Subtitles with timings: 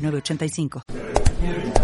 [0.00, 1.79] 906985.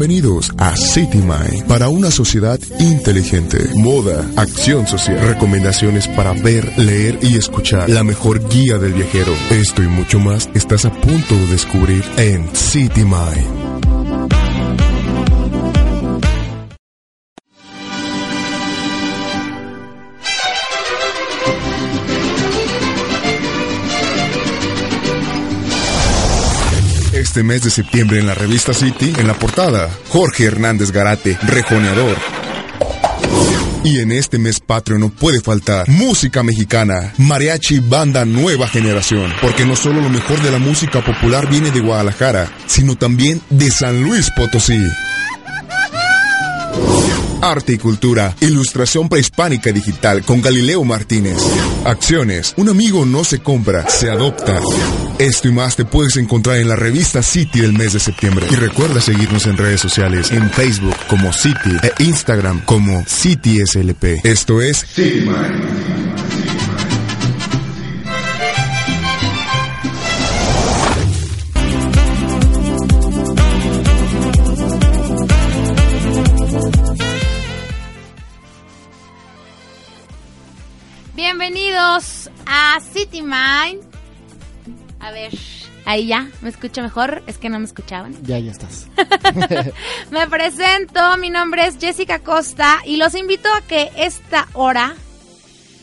[0.00, 3.58] Bienvenidos a City Mind para una sociedad inteligente.
[3.74, 7.90] Moda, acción social, recomendaciones para ver, leer y escuchar.
[7.90, 9.34] La mejor guía del viajero.
[9.50, 13.59] Esto y mucho más estás a punto de descubrir en City Mind.
[27.30, 32.16] Este mes de septiembre en la revista City, en la portada, Jorge Hernández Garate, rejoneador.
[33.84, 39.64] Y en este mes patrio no puede faltar música mexicana, mariachi banda nueva generación, porque
[39.64, 44.02] no solo lo mejor de la música popular viene de Guadalajara, sino también de San
[44.02, 44.82] Luis Potosí.
[47.42, 51.38] Arte y cultura, ilustración prehispánica digital con Galileo Martínez.
[51.84, 54.60] Acciones, un amigo no se compra, se adopta.
[55.18, 58.46] Esto y más te puedes encontrar en la revista City del mes de septiembre.
[58.50, 64.24] Y recuerda seguirnos en redes sociales, en Facebook como City e Instagram como CitySLP.
[64.24, 65.89] Esto es City Bienvenidos
[82.78, 83.82] City Mind.
[85.00, 85.32] A ver,
[85.86, 87.22] ahí ya, ¿me escucho mejor?
[87.26, 88.14] Es que no me escuchaban.
[88.22, 88.86] Ya, ya estás.
[90.10, 94.94] me presento, mi nombre es Jessica Costa y los invito a que esta hora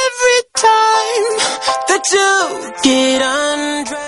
[0.00, 1.28] Every time
[1.88, 3.98] that you get undressed.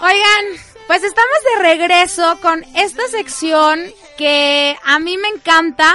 [0.00, 0.44] Oigan,
[0.86, 3.80] pues estamos de regreso con esta sección
[4.16, 5.94] que a mí me encanta.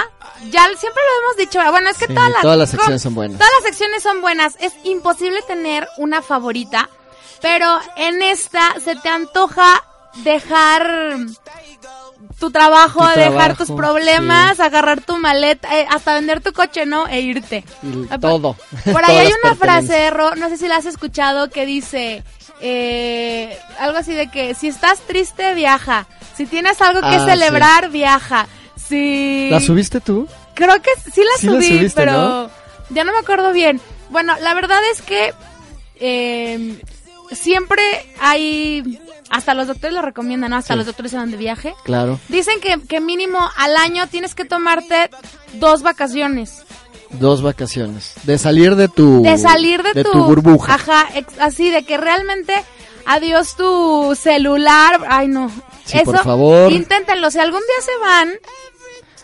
[0.50, 1.60] Ya siempre lo hemos dicho.
[1.70, 3.38] Bueno, es que Sí, todas, las, todas las secciones son buenas.
[3.38, 4.56] Todas las secciones son buenas.
[4.60, 6.88] Es imposible tener una favorita.
[7.40, 9.82] Pero en esta se te antoja
[10.24, 11.16] dejar
[12.38, 17.06] tu trabajo, Tu dejar tus problemas, agarrar tu maleta, eh, hasta vender tu coche, ¿no?
[17.06, 17.64] E irte.
[17.82, 18.56] Y todo.
[18.90, 20.10] Por ahí hay una frase.
[20.10, 22.24] Ro, no sé si la has escuchado, que dice
[22.60, 26.06] eh, algo así de que si estás triste, viaja.
[26.36, 28.46] Si tienes algo que Ah, celebrar, viaja.
[28.76, 29.48] Si...
[29.50, 30.26] ¿La subiste tú?
[30.54, 32.50] Creo que sí la Sí la subí, subiste, pero ¿no?
[32.90, 33.80] ya no me acuerdo bien.
[34.10, 35.32] Bueno, la verdad es que
[35.96, 36.80] eh,
[37.32, 37.82] siempre
[38.20, 40.56] hay, hasta los doctores lo recomiendan, ¿no?
[40.56, 40.78] Hasta Sí.
[40.78, 41.74] los doctores se van de viaje.
[41.84, 42.18] Claro.
[42.28, 45.10] Dicen que, que mínimo al año tienes que tomarte
[45.54, 46.62] dos vacaciones.
[47.12, 48.12] Dos vacaciones.
[48.22, 49.22] De salir de tu...
[49.22, 50.74] De salir de, tu, burbuja.
[50.74, 51.06] Ajá,
[51.40, 52.54] así de que realmente
[53.04, 55.00] adiós tu celular.
[55.08, 55.50] Ay, no.
[55.84, 56.72] Sí, por favor.
[56.72, 57.30] Inténtenlo.
[57.30, 58.30] Si algún día se van,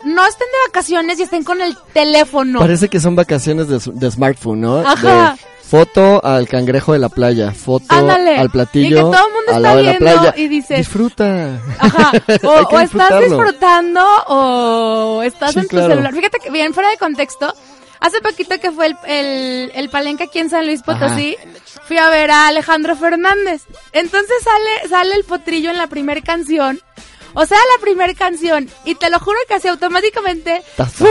[0.05, 2.59] no estén de vacaciones y estén con el teléfono.
[2.59, 4.79] Parece que son vacaciones de, de smartphone, ¿no?
[4.79, 5.33] Ajá.
[5.39, 8.37] De foto al cangrejo de la playa, foto Ándale.
[8.37, 10.35] al platillo Y que todo el mundo está de la viendo playa.
[10.37, 11.61] y dices- Disfruta.
[11.79, 12.13] Ajá.
[12.45, 15.89] O, o estás disfrutando o estás Sí, en tu claro.
[15.89, 16.15] celular.
[16.15, 17.53] Fíjate que bien fuera de contexto.
[18.01, 21.37] Hace poquito que fue el, el, el palenque aquí en San Luis Potosí,
[21.89, 23.63] fui a ver a Alejandro Fernández.
[23.93, 26.81] Entonces sale, sale el potrillo en la primera canción.
[27.35, 28.69] O sea, la primera canción.
[28.85, 31.09] Y te lo juro que así automáticamente, tas, ¡pum!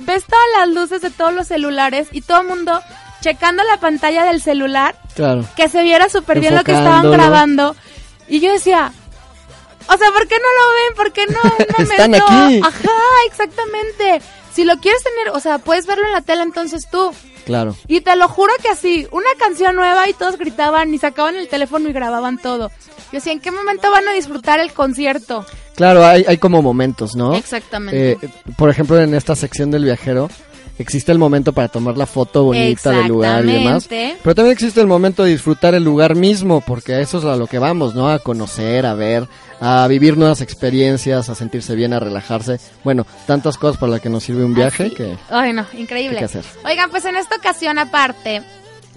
[0.00, 2.80] ves todas las luces de todos los celulares y todo el mundo
[3.22, 5.44] checando la pantalla del celular Claro.
[5.56, 7.74] que se viera súper bien lo que estaban grabando.
[8.28, 8.92] Y yo decía,
[9.88, 10.94] o sea, ¿por qué no lo ven?
[10.96, 11.92] ¿Por qué no un momento?
[11.92, 12.60] Están aquí.
[12.62, 12.92] Ajá,
[13.26, 14.22] exactamente.
[14.56, 17.12] Si lo quieres tener, o sea, puedes verlo en la tele entonces tú.
[17.44, 17.76] Claro.
[17.88, 21.46] Y te lo juro que así, una canción nueva y todos gritaban y sacaban el
[21.46, 22.70] teléfono y grababan todo.
[23.12, 25.44] Yo decía, ¿en qué momento van a disfrutar el concierto?
[25.74, 27.34] Claro, hay, hay como momentos, ¿no?
[27.34, 28.12] Exactamente.
[28.12, 30.30] Eh, por ejemplo, en esta sección del viajero,
[30.78, 33.86] existe el momento para tomar la foto bonita del lugar y demás.
[33.86, 37.36] Pero también existe el momento de disfrutar el lugar mismo, porque a eso es a
[37.36, 38.08] lo que vamos, ¿no?
[38.08, 39.28] A conocer, a ver,
[39.60, 42.60] a vivir nuevas experiencias, a sentirse bien, a relajarse.
[42.84, 44.94] Bueno, tantas cosas para las que nos sirve un viaje Así.
[44.94, 45.16] que...
[45.30, 46.18] Ay, no, increíble.
[46.18, 46.44] ¿Qué hay que hacer?
[46.64, 48.42] Oigan, pues en esta ocasión aparte,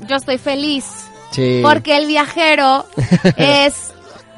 [0.07, 0.85] yo estoy feliz.
[1.31, 2.85] Sí, Porque el viajero
[3.37, 3.73] es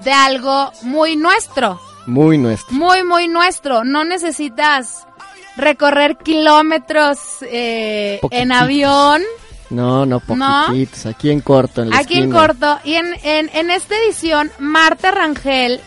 [0.03, 2.75] de algo muy nuestro, muy nuestro.
[2.75, 3.83] muy, muy nuestro.
[3.83, 5.07] No necesitas
[5.55, 9.21] recorrer kilómetros eh, en avión,
[9.69, 10.65] No, no, ¿No?
[10.67, 12.77] poquititos, aquí en corto, en la aquí en corto.
[12.83, 15.79] Y en, en, en esta edición, Marta Rangel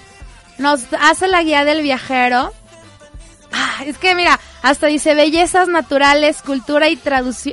[0.59, 2.53] nos hace la guía del viajero.
[3.53, 6.99] Ah, es que mira, hasta dice bellezas naturales, cultura y,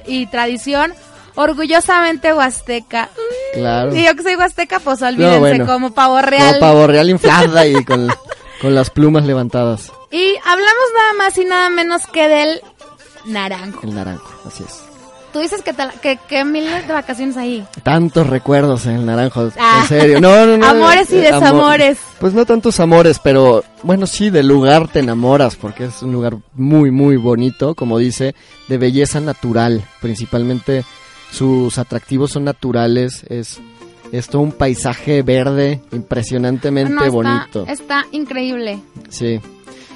[0.07, 0.93] y tradición,
[1.35, 3.09] orgullosamente huasteca.
[3.53, 3.95] Claro.
[3.95, 5.65] Y yo que soy huasteca, pues olvídense, No, bueno.
[5.65, 6.55] como pavo real.
[6.59, 8.07] Como pavo real inflada y con,
[8.61, 9.91] con las plumas levantadas.
[10.09, 12.61] Y hablamos nada más y nada menos que del
[13.25, 13.81] naranjo.
[13.83, 14.81] El naranjo, así es.
[15.31, 17.65] Tú dices que, te que, que miles de vacaciones ahí.
[17.83, 19.79] Tantos recuerdos en el naranjo, Ah.
[19.83, 20.19] en serio.
[20.21, 20.65] No, no, no.
[20.65, 21.97] Amores y eh, amor- desamores.
[22.19, 26.37] Pues no tantos amores, pero bueno, sí, del lugar te enamoras, porque es un lugar
[26.53, 28.35] muy, muy bonito, como dice,
[28.67, 29.83] de belleza natural.
[30.01, 30.83] Principalmente
[31.31, 33.59] sus atractivos son naturales, es,
[34.11, 37.65] es todo un paisaje verde impresionantemente No, está, bonito.
[37.67, 38.79] está increíble.
[39.09, 39.39] Sí.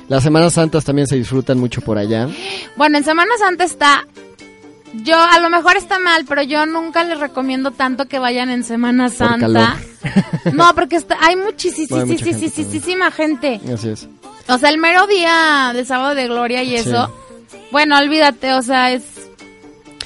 [0.07, 2.29] Las Semanas Santas también se disfrutan mucho por allá.
[2.77, 4.05] Bueno, en Semana Santa está...
[5.03, 8.63] Yo, a lo mejor está mal, pero yo nunca les recomiendo tanto que vayan en
[8.63, 9.77] Semana Santa.
[10.53, 13.59] No, porque está, hay No, hay mucha gente muchísima gente.
[13.73, 14.07] Así es.
[14.47, 16.75] O sea, el mero día de sábado de gloria y Sí.
[16.75, 17.11] eso.
[17.71, 19.01] Bueno, olvídate, o sea, es...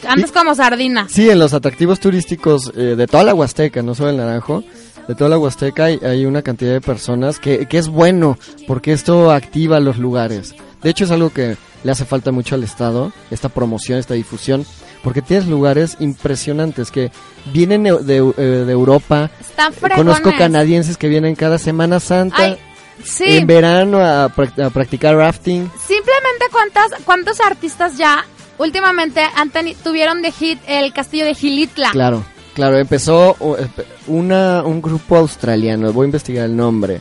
[0.07, 1.07] Andas como sardina.
[1.09, 4.63] Sí, en los atractivos turísticos eh, de toda la Huasteca, no solo el Naranjo,
[5.09, 8.94] de toda la Huasteca hay, hay una cantidad de personas que, que es bueno, porque
[8.94, 10.56] esto activa los lugares.
[10.81, 14.66] De hecho es algo que le hace falta mucho al Estado, esta promoción, esta difusión,
[15.04, 17.12] porque tienes lugares impresionantes que
[17.54, 19.30] vienen de, de, eh, de Europa.
[19.40, 19.98] Están fregones.
[20.19, 22.57] Conozco canadienses que vienen cada Semana Santa, Ay,
[23.04, 23.24] sí.
[23.38, 24.30] en verano a, a
[24.69, 25.69] practicar rafting.
[25.80, 28.26] Simplemente cuántas, cuántos artistas ya
[28.57, 29.52] últimamente han
[29.83, 31.92] tuvieron de hit el castillo de Gilitla.
[31.92, 37.00] Claro, claro, empezó espe- una, un grupo australiano, voy a investigar el nombre,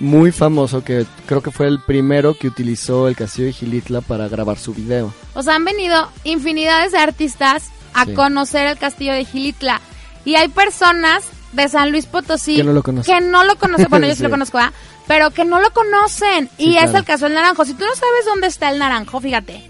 [0.00, 4.28] muy famoso que creo que fue el primero que utilizó el castillo de Gilitla para
[4.28, 5.12] grabar su video.
[5.34, 8.14] O sea, han venido infinidades de artistas a Sí.
[8.14, 9.80] conocer el castillo de Gilitla.
[10.24, 13.14] Y hay personas de San Luis Potosí Que no lo conocen.
[13.14, 13.86] que no lo conocen.
[13.90, 14.22] Bueno, yo sí, Sí.
[14.24, 14.72] lo conozco, ¿ah?
[15.06, 16.48] Pero que no lo conocen.
[16.56, 17.64] Sí, y es el caso del naranjo.
[17.64, 19.68] Si tú no sabes dónde está el naranjo, fíjate,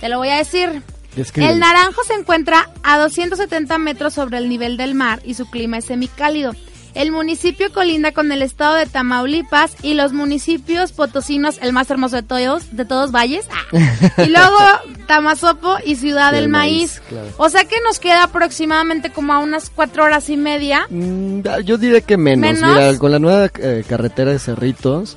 [0.00, 0.82] te lo voy a decir.
[1.36, 5.76] El naranjo se encuentra a 270 metros sobre el nivel del mar y su clima
[5.78, 6.52] es semicálido.
[6.94, 12.16] El municipio colinda con el estado de Tamaulipas y los municipios potosinos, el más hermoso
[12.16, 13.46] de todos, de todos valles.
[13.50, 14.22] Ah.
[14.24, 14.58] Y luego
[15.06, 17.02] Tamazopo y Ciudad Del del Maíz, Maíz.
[17.08, 17.28] claro.
[17.38, 20.86] O sea que nos queda aproximadamente como a unas cuatro horas y media.
[20.90, 22.60] Mm, yo diría que menos.
[22.60, 22.70] ¿Menos?
[22.76, 25.16] Mira, con la nueva eh, carretera de Cerritos,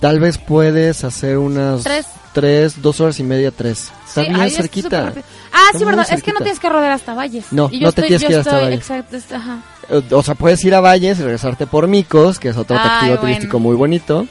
[0.00, 2.06] Tal vez puedes hacer unas Tres.
[2.32, 3.92] tres, dos horas y media, tres.
[4.08, 5.02] Está Sí, bien es cerquita.
[5.06, 5.24] rápido.
[5.52, 6.06] Ah, Está sí, verdad.
[6.10, 7.44] Es que no tienes que rodear hasta Valles.
[7.50, 8.80] No, Y yo no te estoy- tienes yo que ir hasta estoy- Valles.
[8.80, 9.58] Exacto, es- ajá.
[9.90, 12.80] Eh, O sea, puedes ir a Valles y regresarte por Micos, que es otro Ay,
[12.80, 13.20] atractivo bueno.
[13.20, 14.26] turístico muy bonito.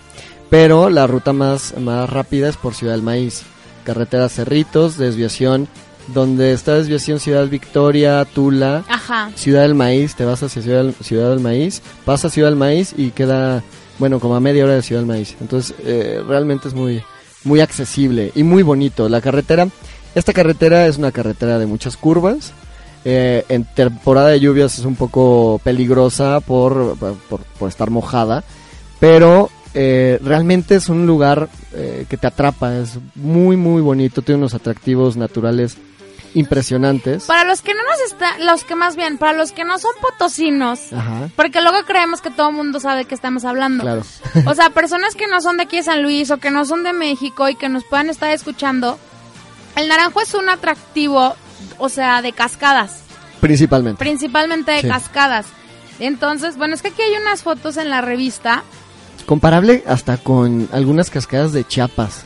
[0.50, 3.44] Pero la ruta más, más rápida es por Ciudad del Maíz.
[3.84, 5.68] Carretera Cerritos, desviación.
[6.08, 9.30] Donde está desviación Ciudad Victoria, Tula, Ajá.
[9.36, 12.96] Ciudad del Maíz, te vas hacia Ciudad del, Ciudad del Maíz, pasa Ciudad del Maíz
[12.98, 13.62] y queda,
[14.00, 15.36] bueno, como a media hora de Ciudad del Maíz.
[15.40, 17.04] Entonces, eh, realmente es muy,
[17.44, 19.08] muy accesible y muy bonito.
[19.08, 19.68] La carretera,
[20.16, 22.54] esta carretera es una carretera de muchas curvas.
[23.06, 28.44] Eh, en temporada de lluvias es un poco peligrosa por, por, por estar mojada,
[29.00, 34.40] pero eh, realmente es un lugar eh, que te atrapa, es muy, muy bonito, tiene
[34.40, 35.78] unos atractivos naturales
[36.34, 37.24] impresionantes.
[37.26, 39.92] Para los que no nos están, los que más bien, para los que no son
[40.02, 43.84] potosinos, Ajá, porque luego creemos que todo el mundo sabe de qué estamos hablando.
[43.84, 44.02] claro.
[44.46, 46.84] O sea, personas que no son de aquí de San Luis o que no son
[46.84, 49.00] de México y que nos puedan estar escuchando,
[49.76, 51.36] el naranjo es un atractivo,
[51.78, 53.02] o sea, de cascadas,
[53.42, 54.00] Principalmente.
[54.00, 54.88] principalmente de Sí.
[54.88, 55.46] cascadas.
[56.00, 58.64] Entonces, bueno, es que aquí hay unas fotos en la revista.
[59.26, 62.24] Comparable hasta con algunas cascadas de Chiapas.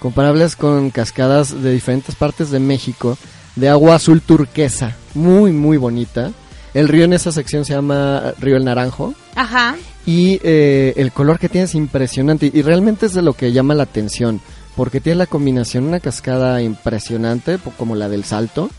[0.00, 3.18] Comparables con cascadas de diferentes partes de México.
[3.56, 4.96] De agua azul turquesa.
[5.14, 6.30] Muy, muy bonita.
[6.72, 9.12] El río en esa sección se llama Río El Naranjo.
[9.34, 9.76] Ajá.
[10.06, 12.50] Y eh, el color que tiene es impresionante.
[12.52, 14.40] Y realmente es de lo que llama la atención.
[14.80, 18.70] Porque tiene la combinación, una cascada impresionante, como la del Salto.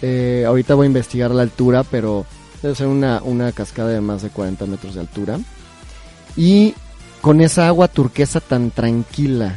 [0.00, 2.24] Eh, ahorita voy a investigar la altura, pero
[2.62, 5.38] debe ser una, una cascada de más de 40 metros de altura.
[6.38, 6.72] Y
[7.20, 9.54] con esa agua turquesa tan tranquila.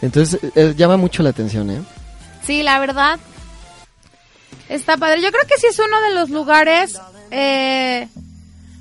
[0.00, 1.82] Entonces eh, llama mucho la atención, ¿eh?
[2.44, 3.18] Sí, la verdad.
[4.68, 5.22] Está padre.
[5.22, 7.00] Yo creo que sí es uno de los lugares
[7.32, 8.06] eh,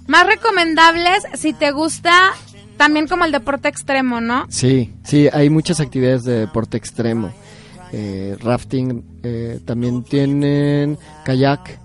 [0.06, 2.36] más recomendables si te gusta
[2.84, 4.46] también como el deporte extremo, ¿no?
[4.50, 7.32] Sí, sí, hay muchas actividades de deporte extremo.
[7.94, 11.80] Eh, rafting, eh, también tienen kayak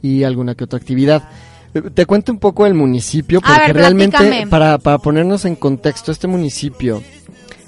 [0.00, 1.28] y alguna que otra actividad.
[1.74, 6.10] Eh, Te cuento un poco el municipio porque ver, realmente para, para ponernos en contexto,
[6.12, 7.02] este municipio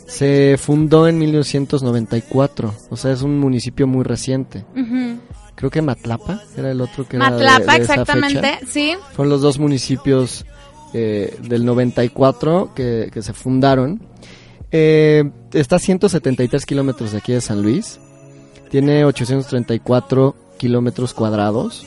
[0.07, 4.65] se fundó en 1994, o sea, es un municipio muy reciente.
[5.55, 8.67] Creo que Matlapa era el otro que era de- Matlapa, de esa exactamente, fecha.
[8.67, 8.93] sí.
[9.15, 10.45] Fueron los dos municipios
[10.95, 14.01] eh, del 94 que, que se fundaron.
[14.71, 18.01] Eh, está a 173 kilómetros de aquí de San Luis.
[18.71, 21.87] Tiene 834 kilómetros cuadrados.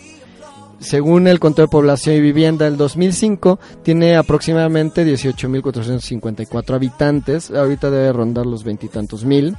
[0.80, 7.50] Según el conteo de población y vivienda del 2005, tiene aproximadamente 18.454 habitantes.
[7.50, 9.58] Ahorita debe rondar los veintitantos mil.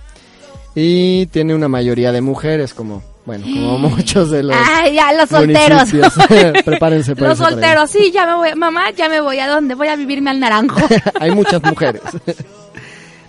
[0.74, 5.28] Y tiene una mayoría de mujeres, como, bueno, como muchos de los Ay, ya, los
[5.28, 5.88] solteros.
[6.64, 7.36] prepárense, los para ello.
[7.36, 8.54] solteros, sí, ya me voy.
[8.54, 9.38] Mamá, ya me voy.
[9.40, 9.74] ¿A dónde?
[9.74, 10.80] Voy a vivirme al naranjo.
[11.20, 12.02] Hay muchas mujeres.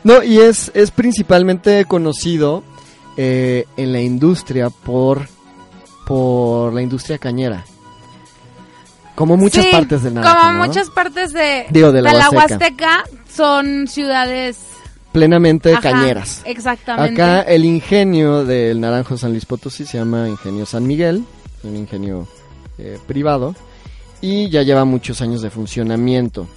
[0.03, 2.63] no, y es, es principalmente conocido
[3.17, 5.27] eh, en la industria por,
[6.05, 7.65] por la industria cañera.
[9.15, 10.65] Como muchas Sí, partes del Naranjo, Como ¿no?
[10.67, 12.35] muchas partes de, Digo, de la Huasteca.
[12.37, 14.57] Huasteca son ciudades
[15.17, 16.41] Plenamente ajá, cañeras.
[16.45, 17.21] Exactamente.
[17.21, 21.23] Acá el ingenio del Naranjo San Luis Potosí se llama Ingenio San Miguel,
[21.63, 22.27] un ingenio
[22.77, 23.55] eh, privado,
[24.21, 26.47] y ya lleva muchos años de funcionamiento.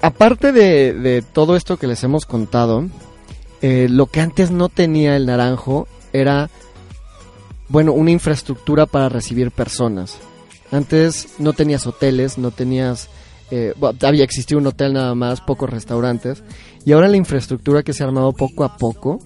[0.00, 2.86] Aparte de, de todo esto que les hemos contado,
[3.60, 6.50] eh, lo que antes no tenía el Naranjo era,
[7.68, 10.18] bueno, una infraestructura para recibir personas.
[10.70, 13.08] Antes no tenías hoteles, no tenías...
[13.50, 16.42] eh, bueno, había existido un hotel nada más, pocos restaurantes.
[16.84, 19.18] Y ahora la infraestructura que se ha armado poco a poco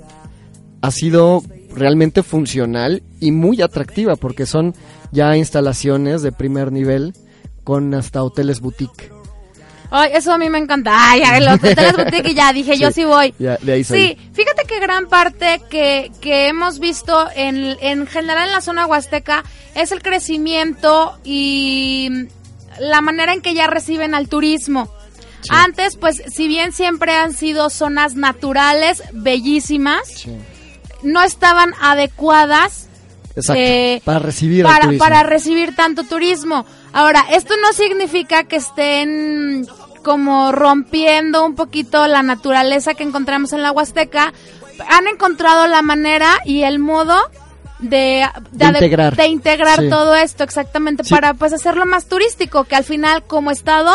[0.83, 1.43] ha sido
[1.75, 4.75] realmente funcional y muy atractiva porque son
[5.13, 7.15] ya instalaciones de primer nivel
[7.65, 9.11] con hasta hoteles boutique.
[9.91, 10.93] Ay, eso a mí me encanta.
[11.11, 12.95] Ay, los hoteles boutique y ya dije, yo Sí.
[12.95, 13.35] sí voy.
[13.39, 14.01] Ya, de ahí salí.
[14.09, 18.87] Sí, fíjate que gran parte que, que hemos visto en, en general en la zona
[18.87, 19.45] huasteca
[19.75, 22.27] es el crecimiento y
[22.81, 24.89] la manera en que ya reciben al turismo.
[25.43, 25.49] Sí.
[25.51, 30.37] Antes, pues, si bien siempre han sido zonas naturales, bellísimas, Sí.
[31.03, 32.89] no estaban adecuadas
[33.37, 33.61] Exacto.
[33.63, 36.65] Eh, para recibir para, para recibir tanto turismo.
[36.93, 39.67] Ahora, esto no significa que estén
[40.03, 44.33] como rompiendo un poquito la naturaleza que encontramos en la Huasteca.
[44.89, 47.17] Han encontrado la manera y el modo
[47.79, 49.17] de, De ade- integrar.
[49.17, 49.89] de integrar Sí.
[49.91, 51.11] todo esto exactamente Sí.
[51.15, 53.93] para pues hacerlo más turístico, que al final como estado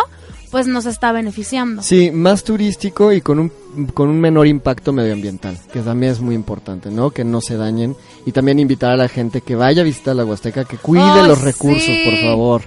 [0.52, 1.82] pues nos está beneficiando.
[1.82, 3.52] Sí, más turístico y con un,
[3.94, 7.12] con un menor impacto medioambiental, que también es muy importante, ¿no?
[7.12, 7.96] Que no se dañen.
[8.26, 11.26] Y también invitar a la gente que vaya a visitar la Huasteca, que cuide Ay,
[11.28, 12.02] los recursos, sí.
[12.04, 12.62] por favor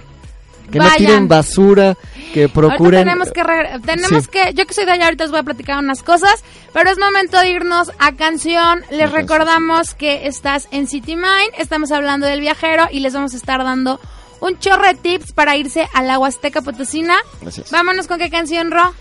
[0.71, 0.91] que Vayan.
[0.91, 1.97] no tiren basura,
[2.33, 3.03] que procuren...
[3.03, 3.43] Tenemos que...
[3.85, 6.43] Tenemos que yo que soy de allá, ahorita os voy a platicar unas cosas,
[6.73, 8.83] pero es momento de irnos a canción.
[8.91, 13.37] Les recordamos que estás en City Mind, estamos hablando del viajero y les vamos a
[13.37, 13.99] estar dando
[14.41, 17.15] un chorro de tips para irse a la Huasteca Potosina.
[17.41, 17.71] Gracias.
[17.71, 18.93] Vámonos con qué canción, Ro.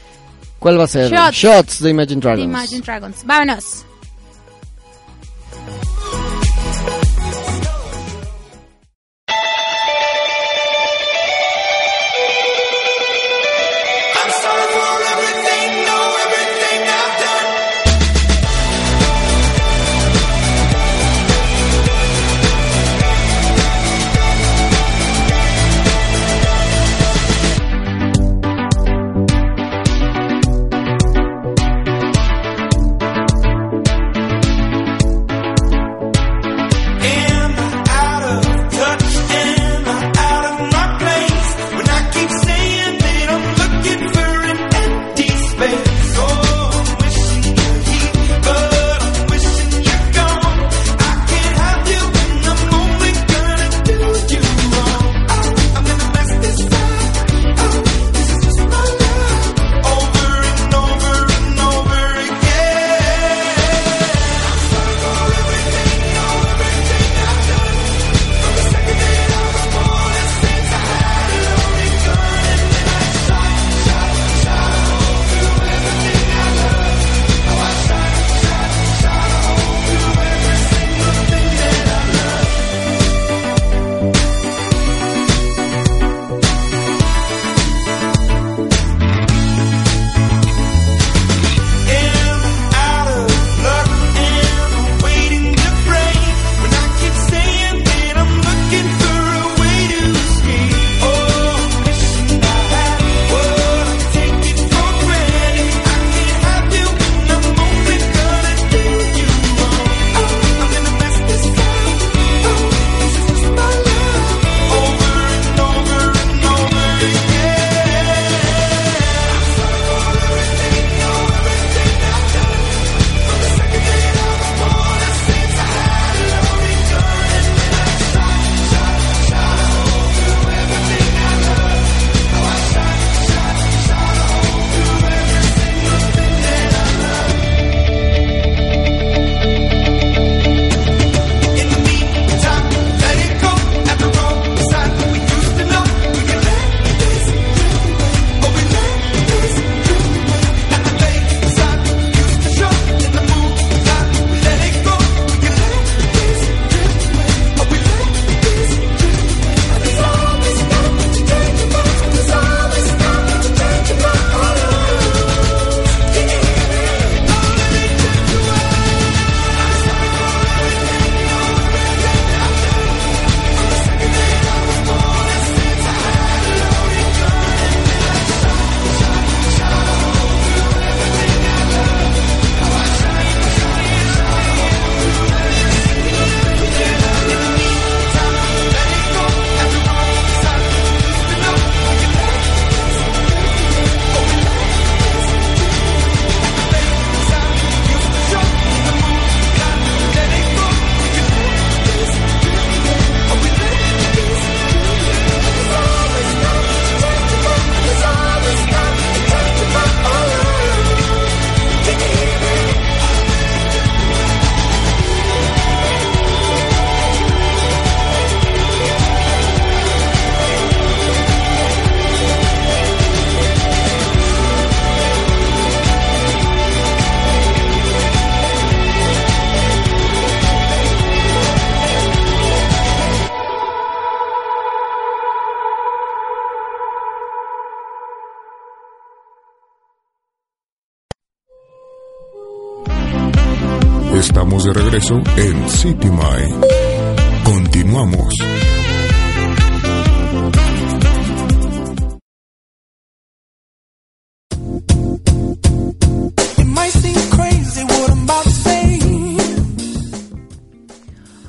[0.58, 1.12] ¿Cuál va a ser?
[1.12, 2.44] Shots, de Imagine Dragons.
[2.44, 3.24] Imagine Dragons.
[3.26, 3.84] Vámonos.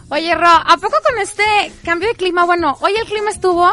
[0.09, 1.43] Oye, Ro, ¿a poco con este
[1.83, 2.45] cambio de clima?
[2.45, 3.69] Bueno, hoy el clima estuvo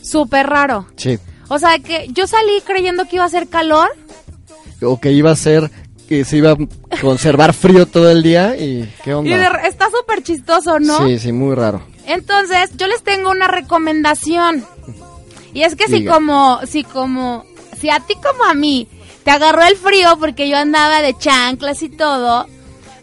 [0.00, 0.86] súper raro.
[0.96, 1.18] Sí.
[1.48, 3.88] O sea, que yo salí creyendo que iba a ser calor.
[4.82, 5.70] O que iba a ser
[6.08, 9.30] que se iba a conservar frío todo el día y qué onda.
[9.30, 11.06] Y de, está súper chistoso, ¿no?
[11.06, 11.82] Sí, sí, muy raro.
[12.06, 14.64] Entonces, yo les tengo una recomendación.
[15.52, 17.44] Y es que si como, si como,
[17.80, 18.88] si a ti como a mí
[19.22, 22.46] te agarró el frío porque yo andaba de chanclas y todo,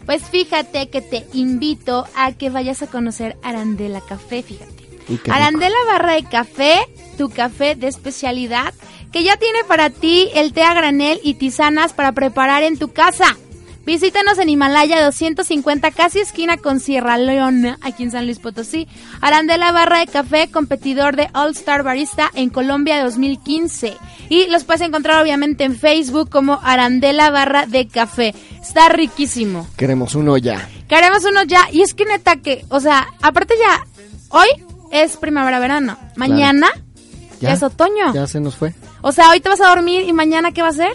[0.06, 4.82] pues fíjate que te invito a que vayas a conocer Arandela Café, fíjate.
[5.30, 6.80] Arandela Barra de Café,
[7.18, 8.72] tu café de especialidad,
[9.12, 12.88] que ya tiene para ti el té a granel y tisanas para preparar en tu
[12.88, 13.36] casa.
[13.84, 18.86] Visítanos en Himalaya 250, casi esquina con Sierra Leona, aquí en San Luis Potosí.
[19.20, 23.96] Arandela Barra de Café, competidor de All Star Barista en Colombia 2015.
[24.28, 28.34] Y los puedes encontrar obviamente en Facebook como Arandela Barra de Café.
[28.60, 29.66] Está riquísimo.
[29.76, 30.68] Queremos uno ya.
[30.88, 31.68] Queremos uno ya.
[31.72, 33.84] Y es que neta que, o sea, aparte ya,
[34.28, 34.46] hoy
[34.92, 35.98] es primavera-verano.
[36.14, 36.68] Mañana
[37.40, 38.14] ya, es otoño.
[38.14, 38.74] Ya se nos fue.
[39.00, 40.92] O sea, hoy te vas a dormir y mañana ¿qué va a ser?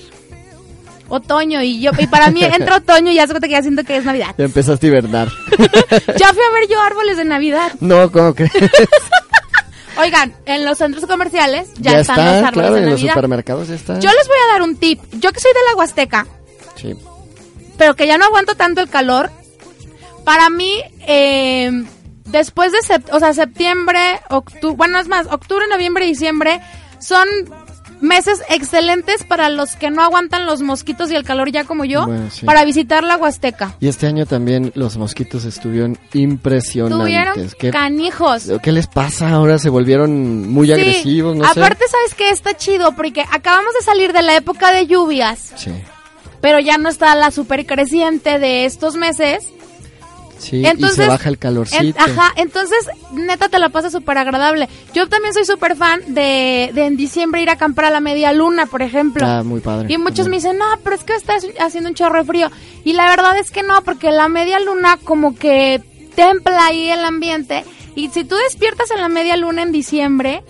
[1.09, 1.61] Otoño.
[1.63, 3.97] Y yo y para mí entra otoño y ya se cuenta que ya siento que
[3.97, 4.35] es Navidad.
[4.37, 5.29] Ya empezaste a hibernar.
[6.17, 7.71] Ya fui a ver yo árboles de Navidad.
[7.79, 8.51] no, ¿cómo crees?
[9.99, 13.13] Oigan, en los centros comerciales ya, están los árboles claro, de en los Navidad.
[13.13, 13.99] supermercados ya está.
[13.99, 15.01] Yo les voy a dar un tip.
[15.13, 16.27] Yo que soy de la Huasteca,
[16.75, 16.95] Sí.
[17.79, 19.31] pero que ya no aguanto tanto el calor.
[20.23, 21.83] Para mí, eh,
[22.25, 26.61] después de sept- o sea, septiembre, octubre, bueno, es más, octubre, noviembre, diciembre,
[26.99, 27.27] son
[28.01, 32.05] meses excelentes para los que no aguantan los mosquitos y el calor ya como yo,
[32.05, 32.45] Bueno, sí.
[32.45, 33.75] para visitar la Huasteca.
[33.79, 36.99] Y este año también los mosquitos estuvieron impresionantes.
[36.99, 38.49] Tuvieron ¿Qué, canijos.
[38.61, 39.29] ¿Qué les pasa?
[39.29, 41.59] Ahora se volvieron muy Sí, agresivos, no sé.
[41.59, 42.29] aparte, ¿sabes qué?
[42.29, 45.71] Está chido porque acabamos de salir de la época de lluvias, Sí.
[46.41, 49.47] pero ya no está la super creciente de estos meses.
[50.39, 51.99] Sí, Entonces, y se baja el En- calorcito.
[51.99, 52.77] ajá, entonces
[53.11, 54.69] neta te la pasas súper agradable.
[54.93, 58.31] Yo también soy súper fan de, de en diciembre ir a acampar a la media
[58.33, 59.25] luna, por ejemplo.
[59.25, 59.91] Ah, muy padre.
[59.91, 62.51] Y muchos me dicen, no, pero es que está haciendo un chorro de frío.
[62.83, 65.81] Y la verdad es que no, porque la media luna como que
[66.15, 67.63] templa ahí el ambiente.
[67.95, 70.43] Y si tú despiertas en la media luna en diciembre,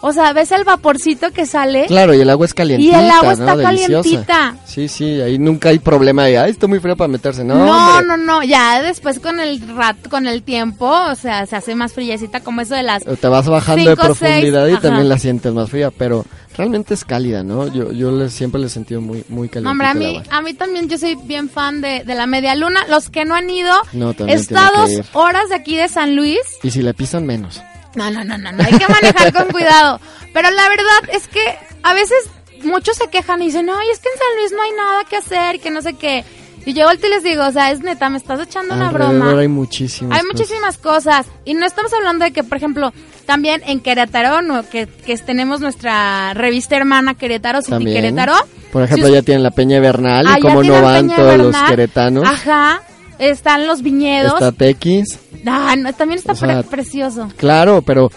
[0.00, 1.86] o sea, ves el vaporcito que sale.
[1.86, 4.56] Claro, y el agua es calientita, Y el agua está calientita.
[4.66, 7.44] Sí, sí, ahí nunca hay problema de, ay, está muy frío para meterse.
[7.44, 8.06] No, No, hombre.
[8.06, 11.92] no, no, ya después con el rato, con el tiempo, o sea, se hace más
[11.92, 15.18] friecita como eso de las O Te vas bajando de profundidad seis, y también la
[15.18, 16.24] sientes más fría, pero
[16.56, 17.66] realmente es cálida, ¿no?
[17.72, 19.70] Yo, yo le- siempre le he sentido muy, muy caliente.
[19.70, 22.80] Hombre, a mí, a mí también yo soy bien fan de, de la media luna.
[22.88, 25.16] Los que no han ido, No, también está a tienen dos que ir.
[25.16, 26.38] horas de aquí de San Luis.
[26.62, 27.60] Y si le pisan menos.
[27.94, 30.00] No, no, no, no, no, hay que manejar con cuidado.
[30.32, 32.18] Pero la verdad es que a veces
[32.62, 35.16] muchos se quejan y dicen, ay, es que en San Luis no hay nada que
[35.16, 36.24] hacer, que no sé qué.
[36.66, 39.38] Y yo volteo y les digo, o sea, es neta, me estás echando una broma.
[39.38, 41.26] hay muchísimas Hay muchísimas cosas.
[41.44, 42.92] Y no estamos hablando de que, por ejemplo,
[43.24, 47.84] también en Querétaro, no, que, que tenemos nuestra revista hermana Querétaro, City.
[47.86, 48.34] Querétaro.
[48.72, 51.38] Por ejemplo, Si ya tienen la Peña Bernal Ah, y ya como no van todos
[51.38, 52.24] los queretanos.
[52.26, 52.82] Ajá.
[53.18, 54.34] Están los viñedos.
[54.34, 55.18] Está Tequis.
[55.46, 57.28] Ah, no, también está O sea, pre- precioso.
[57.36, 58.10] Claro, pero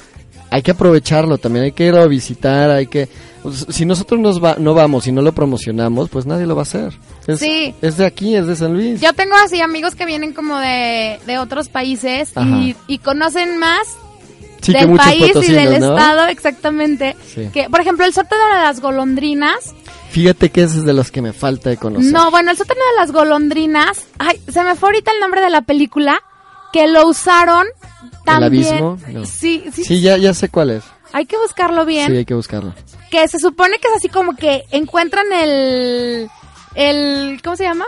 [0.50, 3.08] hay que aprovecharlo, también hay que ir a visitar, hay que...
[3.42, 6.62] pues, Si nosotros nos va, no vamos y no lo promocionamos, pues nadie lo va
[6.62, 6.94] a hacer.
[7.28, 7.74] Es, Sí.
[7.82, 9.00] es de aquí, es de San Luis.
[9.02, 13.88] Yo tengo así amigos que vienen como de, de otros países y, y conocen más
[14.62, 15.96] sí, del país y del ¿no?
[15.98, 17.16] estado, exactamente.
[17.34, 17.48] Sí.
[17.54, 19.74] Que, por ejemplo, el sótano de las golondrinas.
[20.12, 22.12] Fíjate que ese es de los que me falta de conocer.
[22.12, 24.06] No, bueno, el sótano de las golondrinas.
[24.20, 26.22] Ay, se me fue ahorita el nombre de la película.
[26.74, 27.66] Que lo usaron
[28.26, 28.66] también.
[28.68, 28.98] abismo?
[29.10, 29.26] No.
[29.26, 30.84] Sí, sí, Sí, ya, ya sé cuál es.
[31.14, 32.08] Hay que buscarlo bien.
[32.12, 32.74] Sí, hay que buscarlo.
[33.10, 36.30] que se supone que es así como que encuentran el
[36.76, 37.86] el ¿cómo se llama?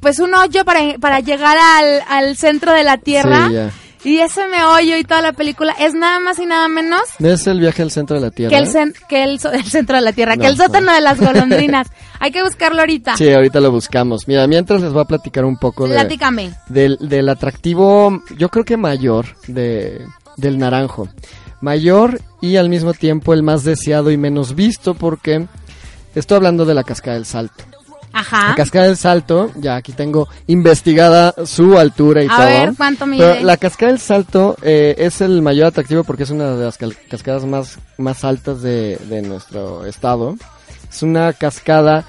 [0.00, 3.46] Pues un hoyo para, para llegar al, al centro de la tierra.
[3.48, 3.70] Sí, ya.
[4.04, 7.28] Y ese me hoyo y toda la película es nada más y nada menos ¿No
[7.30, 8.50] es el viaje al centro de la Tierra?
[8.50, 10.92] que el, cen- que el, so- el centro de la tierra, que el sótano no.
[10.94, 11.86] de las golondrinas.
[12.18, 13.16] Hay que buscarlo ahorita.
[13.16, 14.26] Sí, ahorita lo buscamos.
[14.26, 16.52] Mira, mientras les voy a platicar un poco de, Platícame.
[16.68, 20.04] del, del atractivo, yo creo que mayor de,
[20.36, 21.08] del naranjo.
[21.60, 25.46] Mayor y al mismo tiempo el más deseado y menos visto porque
[26.14, 27.64] estoy hablando de la cascada del salto.
[28.12, 28.48] Ajá.
[28.50, 32.46] La cascada del salto, ya aquí tengo investigada su altura y A todo.
[32.46, 33.24] ver, ¿cuánto mide?
[33.34, 36.78] Pero la cascada del salto eh, es el mayor atractivo porque es una de las
[36.78, 40.36] cascadas más, más altas de, de nuestro estado.
[40.90, 42.04] Es una cascada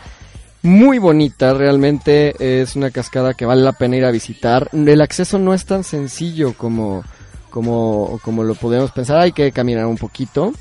[0.62, 4.70] muy bonita, realmente es una cascada que vale la pena ir a visitar.
[4.74, 7.04] El acceso no es tan sencillo como,
[7.50, 10.54] como, como lo podemos pensar, hay que caminar un poquito.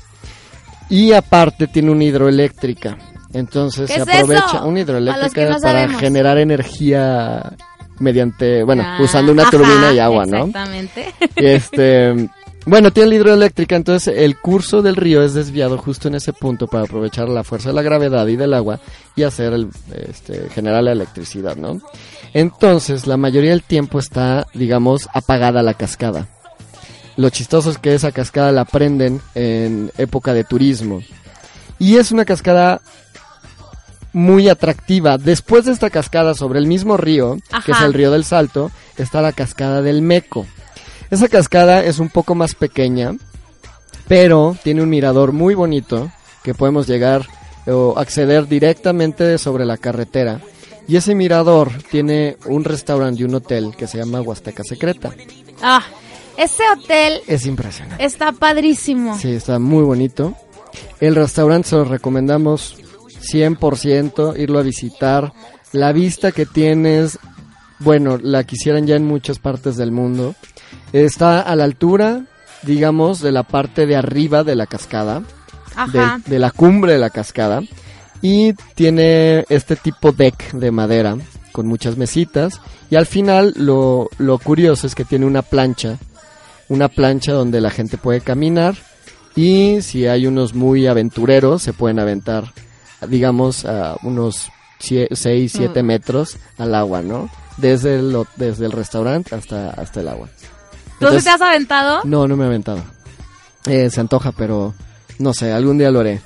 [0.89, 2.97] Y aparte tiene una hidroeléctrica.
[3.33, 4.65] Entonces ¿Qué se es aprovecha eso?
[4.67, 5.99] una hidroeléctrica no para sabemos.
[6.01, 7.53] generar energía
[7.99, 10.37] mediante, bueno, Ah, usando una ajá, turbina y agua, ¿no?
[10.45, 11.13] Exactamente.
[11.35, 12.29] Este,
[12.65, 16.67] bueno, tiene la hidroeléctrica, entonces el curso del río es desviado justo en ese punto
[16.67, 18.79] para aprovechar la fuerza de la gravedad y del agua
[19.15, 19.69] y hacer el,
[20.09, 21.81] este, generar la electricidad, ¿no?
[22.33, 26.27] Entonces, la mayoría del tiempo está, digamos, apagada la cascada.
[27.15, 31.01] Lo chistoso es que esa cascada la prenden en época de turismo.
[31.79, 32.81] Y es una cascada
[34.13, 35.17] muy atractiva.
[35.17, 39.21] Después de esta cascada sobre el mismo río, que es el río del Salto, está
[39.21, 40.45] la cascada del Meco.
[41.11, 43.15] Esa cascada es un poco más pequeña,
[44.07, 46.11] pero tiene un mirador muy bonito
[46.43, 47.27] que podemos llegar
[47.67, 50.39] o acceder directamente sobre la carretera.
[50.87, 55.11] Y ese mirador tiene un restaurante y un hotel que se llama Huasteca Secreta.
[55.61, 55.81] Ah,
[56.35, 58.03] ese hotel Es impresionante.
[58.03, 59.17] está padrísimo.
[59.17, 60.35] Sí, está muy bonito.
[60.99, 62.75] El restaurante se lo recomendamos
[63.23, 65.33] 100% irlo a visitar.
[65.71, 67.17] La vista que tienes,
[67.79, 70.35] bueno, la quisieran ya en muchas partes del mundo.
[70.91, 72.25] Está a la altura,
[72.63, 75.23] digamos, de la parte de arriba de la cascada,
[75.91, 76.21] de, Ajá.
[76.25, 77.61] de la cumbre de la cascada.
[78.21, 81.17] Y tiene este tipo deck de madera
[81.51, 82.61] con muchas mesitas.
[82.89, 85.97] Y al final lo, lo curioso es que tiene una plancha.
[86.69, 88.75] Una plancha donde la gente puede caminar.
[89.35, 92.53] Y si hay unos muy aventureros, se pueden aventar,
[93.07, 95.09] digamos, a unos 6,
[95.51, 95.85] 7 Mm.
[95.85, 97.29] metros al agua, ¿no?
[97.57, 100.27] Desde el, desde el restaurante hasta, hasta el agua.
[100.99, 102.01] ¿Tú sí te has aventado?
[102.05, 102.83] No, no me he aventado.
[103.65, 104.73] Eh, se antoja, pero
[105.19, 106.21] no sé, algún día lo haré.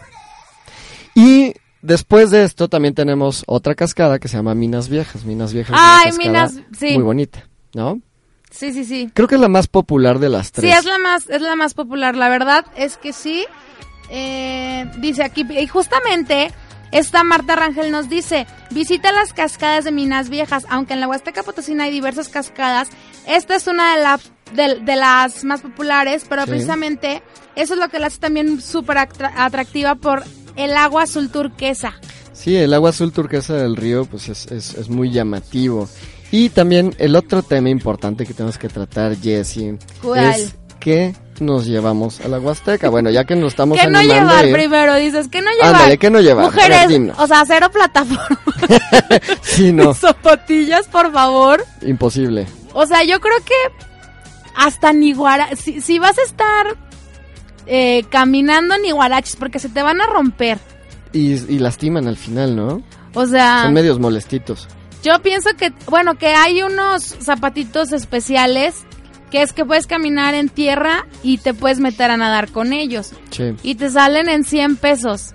[1.16, 5.24] Y después de esto también tenemos otra cascada que se llama Minas Viejas.
[5.26, 6.94] Minas Viejas Ay, es una cascada Minas, sí.
[6.96, 8.00] muy bonita, ¿no?
[8.50, 9.12] Sí, sí, sí.
[9.13, 10.80] Creo que es la más popular de las Sí, tres.
[10.80, 12.16] es la más, es la más popular.
[12.16, 13.46] La verdad es que sí.
[14.10, 16.52] Eh, dice aquí, y justamente
[16.91, 21.43] esta Marta Rangel nos dice, visita las cascadas de Minas Viejas, aunque en la Huasteca
[21.43, 22.89] Potosina hay diversas cascadas,
[23.28, 24.19] esta es una de, la-
[24.54, 26.50] de, de las más populares, pero Sí.
[26.52, 27.21] precisamente
[27.56, 30.23] eso es lo que la hace también súper atra- atractiva por
[30.56, 31.93] el agua azul turquesa.
[32.34, 35.89] Sí, el agua azul turquesa del río pues es, es, es muy llamativo.
[36.32, 39.78] Y también el otro tema importante que tenemos que tratar, Jessie,
[40.15, 42.89] es que nos llevamos a la Huasteca.
[42.89, 44.95] Bueno, ya que nos estamos ¿Qué no animando llevar ir- primero?
[44.95, 45.76] Dices, ¿qué no llevar?
[45.76, 46.45] Ándale, ¿qué no llevar?
[46.45, 48.39] Mujeres, o sea, cero plataforma.
[49.41, 51.63] Sí, no, Zapatillas, por favor.
[51.82, 52.47] imposible.
[52.73, 53.54] O sea, yo creo que
[54.56, 55.50] hasta ni guara...
[55.56, 56.76] Si, si vas a estar
[57.65, 60.60] eh, caminando ni guaraches, porque se te van a romper.
[61.13, 62.82] Y, y lastiman al final, ¿no?
[63.13, 64.67] O sea, Son medios molestitos.
[65.04, 68.86] yo pienso que, bueno, que hay unos zapatitos especiales
[69.32, 73.12] que es que puedes caminar en tierra y te puedes meter a nadar con ellos.
[73.32, 75.34] Sí, Y te salen en 100 pesos.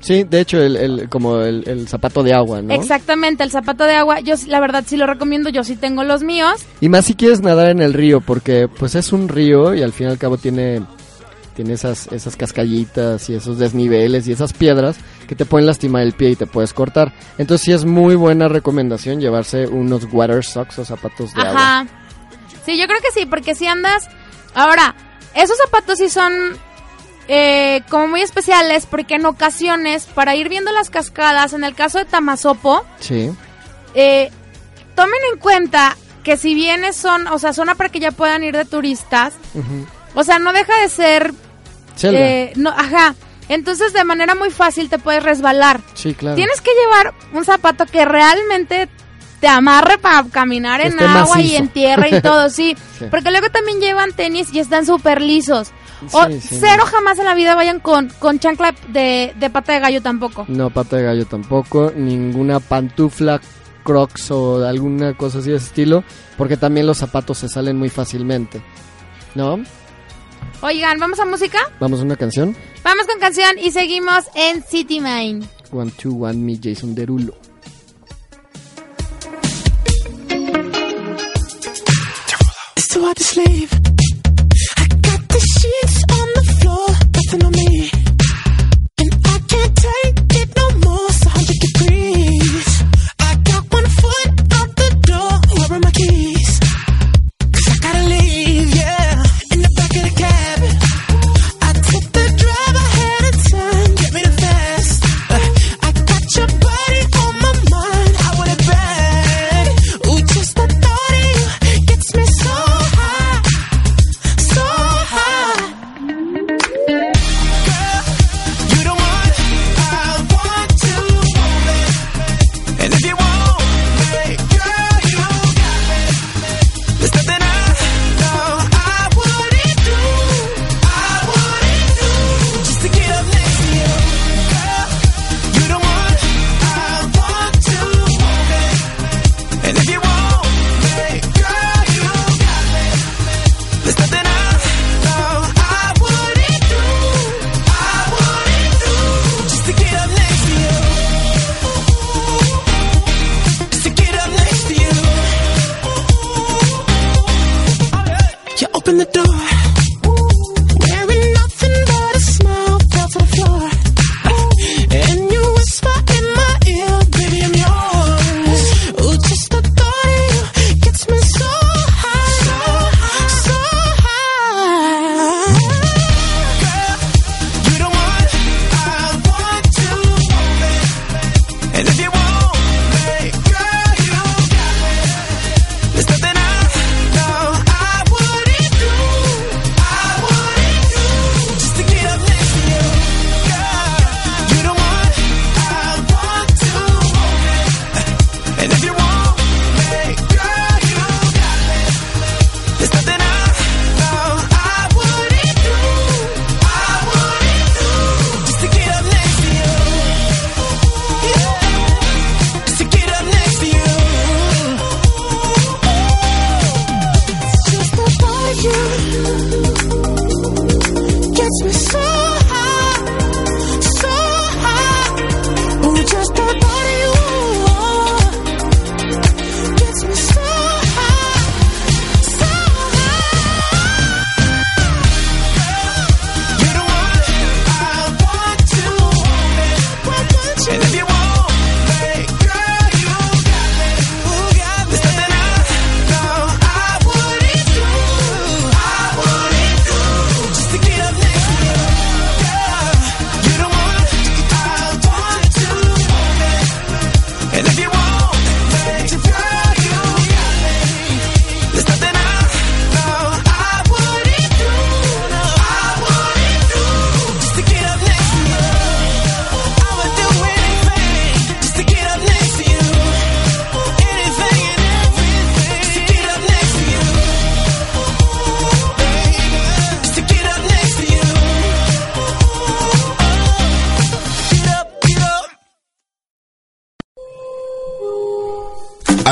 [0.00, 2.72] sí de hecho, el, el- como el, el zapato de agua, ¿no?
[2.74, 6.22] Exactamente, el zapato de agua, yo la verdad sí lo recomiendo, yo sí tengo los
[6.22, 6.54] míos.
[6.80, 9.92] Y más si quieres nadar en el río, porque pues es un río y al
[9.92, 10.82] fin y al cabo tiene,
[11.54, 14.96] tiene esas, esas cascallitas y esos desniveles y esas piedras
[15.28, 17.12] que te pueden lastimar el pie y te puedes cortar.
[17.38, 21.86] Entonces sí es muy buena recomendación llevarse unos water socks o zapatos de agua.
[22.64, 24.08] Sí, yo creo que sí, porque si andas...
[24.54, 24.94] Ahora,
[25.34, 26.32] esos zapatos sí son
[27.28, 31.98] eh, como muy especiales porque en ocasiones, para ir viendo las cascadas, en el caso
[31.98, 33.30] de Tamazopo, Sí,
[33.94, 34.30] eh,
[34.94, 38.54] tomen en cuenta que si bien son, o sea, zona para que ya puedan ir
[38.56, 39.86] de turistas, ujú.
[40.14, 41.32] o sea, no deja de ser...
[41.96, 42.18] Selva.
[42.20, 43.14] eh, no, ajá.
[43.48, 45.80] Entonces de manera muy fácil te puedes resbalar.
[45.94, 46.36] sí, claro.
[46.36, 48.88] Tienes que llevar un zapato que realmente
[49.42, 52.76] te amarre para caminar en agua y en tierra y todo, sí.
[52.98, 53.06] Sí.
[53.10, 55.72] Porque luego también llevan tenis y están súper lisos.
[56.12, 59.72] O Sí, sí, cero jamás en la vida vayan con, con chancla de, de pata
[59.72, 60.44] de gallo tampoco.
[60.46, 63.40] No, pata de gallo tampoco, ninguna pantufla,
[63.82, 66.04] crocs o alguna cosa así de ese estilo,
[66.36, 68.62] porque también los zapatos se salen muy fácilmente.
[69.34, 69.58] ¿No?
[70.60, 71.58] Oigan, ¿vamos a música?
[71.80, 72.54] Vamos a una canción.
[72.84, 75.44] Vamos con canción y seguimos en City Mine.
[75.72, 77.34] One, two, one, me, Jason Derulo.
[83.02, 83.68] Hard to sleep.
[84.76, 87.91] I got the sheets on the floor, nothing on me.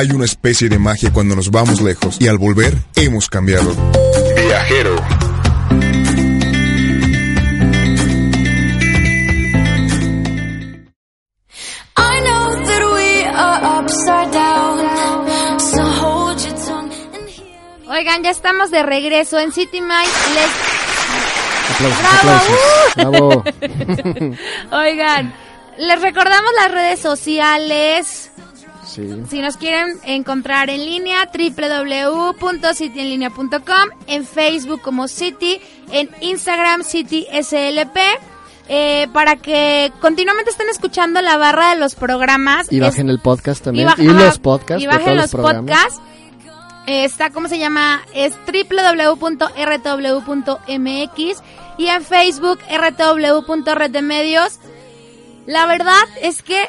[0.01, 3.71] Hay una especie de magia cuando nos vamos lejos y al volver hemos cambiado.
[4.35, 4.97] Viajero.
[17.87, 19.93] Oigan, ya estamos de regreso en City Mind.
[20.35, 20.51] Les...
[21.75, 23.45] Aplausos, ¡Bravo!
[23.45, 23.55] aplausos.
[24.17, 24.35] Bravo.
[24.83, 25.35] Oigan,
[25.77, 28.20] les recordamos las redes sociales.
[29.01, 29.23] Sí.
[29.31, 35.61] Si nos quieren encontrar en línea, www.cityenlinea.com, en Facebook como City,
[35.93, 37.97] en Instagram City SLP,
[38.69, 42.71] eh, para que continuamente estén escuchando la barra de los programas.
[42.73, 43.89] Y Es- bajen el podcast también.
[43.99, 44.83] Y, los podcasts.
[44.83, 46.01] Y de bajen todos los podcasts.
[46.87, 48.03] Eh, está, ¿cómo se llama?
[48.15, 48.35] Es
[50.11, 51.43] www.rtw.mx
[51.79, 52.59] y en Facebook
[53.93, 54.59] de medios.
[55.47, 56.65] La verdad es que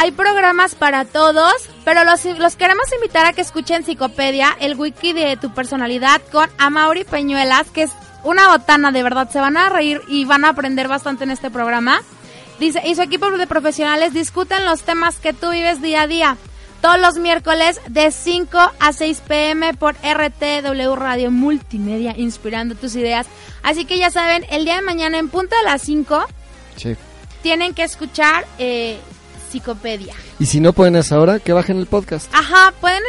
[0.00, 1.52] hay programas para todos,
[1.84, 6.48] pero los, los queremos invitar a que escuchen Psicopedia, el wiki de tu personalidad con
[6.56, 7.90] Amaury Peñuelas, que es
[8.24, 11.50] una botana, de verdad, se van a reír y van a aprender bastante en este
[11.50, 12.00] programa.
[12.58, 16.36] Dice, y su equipo de profesionales discuten los temas que tú vives día a día.
[16.80, 23.26] Todos los miércoles de 5 a 6 pm por RTW Radio Multimedia, inspirando tus ideas.
[23.62, 26.24] Así que ya saben, el día de mañana en punto de las 5
[26.76, 26.96] Sí.
[27.42, 28.98] tienen que escuchar eh,
[29.50, 30.14] Psicopedia.
[30.38, 32.32] Y si no pueden a esa hora, que bajen el podcast.
[32.34, 33.02] Ajá, pueden...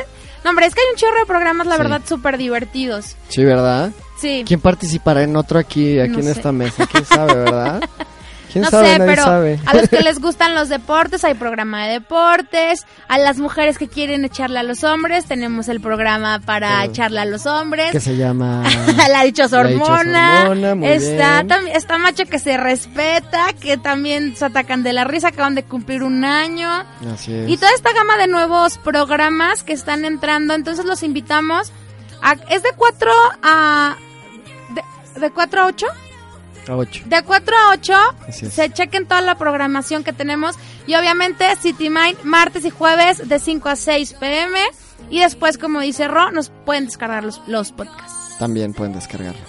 [0.44, 1.82] No, hombre, es que hay un chorro de programas, la Sí.
[1.84, 3.16] verdad, súper divertidos.
[3.30, 3.92] Sí, ¿verdad?
[4.20, 4.44] Sí.
[4.46, 6.32] ¿Quién participará en otro aquí, aquí No en sé.
[6.32, 6.88] esta mesa?
[6.88, 7.82] ¿Quién sabe, verdad?
[8.52, 8.94] ¿Quién no sabe?
[8.94, 9.60] sé, pero sabe.
[9.66, 13.88] a los que les gustan los deportes hay programa de deportes, a las mujeres que
[13.88, 17.92] quieren echarle a los hombres tenemos el programa para echarle a los hombres.
[17.92, 18.64] que se llama...
[19.10, 20.44] la dichosa hormona.
[20.44, 21.68] hormona, muy está, bien.
[21.74, 26.04] está macho que se respeta, que también se atacan de la risa, acaban de cumplir
[26.04, 26.70] un año.
[27.14, 27.50] Así es.
[27.50, 31.72] Y toda esta gama de nuevos programas que están entrando, entonces los invitamos.
[32.22, 33.12] A, ¿Es de 4
[33.44, 33.96] a...
[34.70, 35.88] De, de 4 a 8?
[36.68, 37.04] A ocho.
[37.06, 37.94] De 4 a 8
[38.28, 38.54] Así es.
[38.54, 40.56] se chequen toda la programación que tenemos
[40.88, 44.60] y obviamente City Mind martes y jueves de 5 a 6 pm
[45.10, 48.38] y después como dice Ro nos pueden descargar los, los podcasts.
[48.38, 49.42] También pueden descargarlo.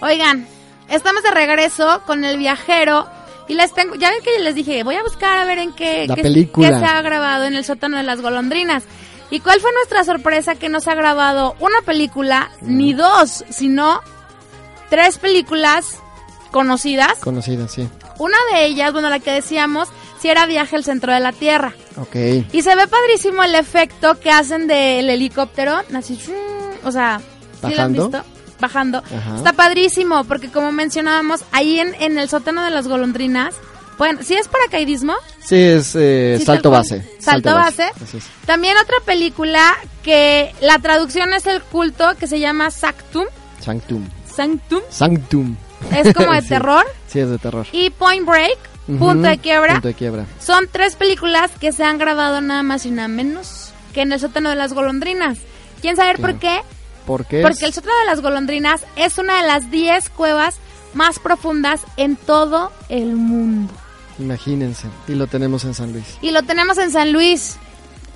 [0.00, 0.46] Oigan,
[0.88, 3.08] estamos de regreso con el viajero
[3.48, 6.06] y les tengo, ya ven que les dije, voy a buscar a ver en qué,
[6.06, 6.68] La qué- película.
[6.68, 8.84] qué se ha grabado en el sótano de las golondrinas.
[9.30, 10.54] ¿Y cuál fue nuestra sorpresa?
[10.54, 14.00] Que no se ha grabado una película, ni dos, sino
[14.90, 15.98] tres películas
[16.50, 17.18] conocidas.
[17.20, 17.88] Conocida, sí.
[18.18, 19.88] Una de ellas, bueno, la que decíamos,
[20.20, 21.74] si era viaje al centro de la Tierra.
[21.96, 22.16] Ok.
[22.52, 26.18] Y se ve padrísimo el efecto que hacen del helicóptero, así,
[26.84, 27.20] o sea,
[27.66, 28.24] ¿sí lo han visto?
[28.60, 28.98] bajando.
[28.98, 29.36] Ajá.
[29.36, 33.54] Está padrísimo, porque como mencionábamos, ahí en, en el sótano de las golondrinas,
[33.98, 37.02] bueno, si es paracaidismo, Sí, es eh, Sí, salto base.
[37.20, 37.84] Salto base.
[38.02, 38.24] Así es.
[38.46, 43.24] también otra película que la traducción es el culto, que se llama Sanctum.
[43.60, 44.06] Sanctum.
[44.30, 44.82] Sanctum.
[44.90, 45.56] Sanctum.
[45.94, 46.48] Es como de Sí.
[46.48, 46.84] terror.
[47.08, 47.66] Sí, es de terror.
[47.72, 49.74] Y Point Break, Punto de Quiebra.
[49.74, 50.26] Punto de quiebra.
[50.40, 54.20] Son tres películas que se han grabado nada más y nada menos que en el
[54.20, 55.38] sótano de las golondrinas.
[55.82, 56.32] ¿Quién sabe Claro.
[56.32, 56.60] por qué?
[57.06, 57.42] ¿Por qué?
[57.42, 60.56] Porque el sótano de las golondrinas es una de las 10 cuevas
[60.94, 63.72] más profundas en todo el mundo.
[64.18, 64.88] Imagínense.
[65.06, 66.04] Y lo tenemos en San Luis.
[66.22, 67.56] Y lo tenemos en San Luis.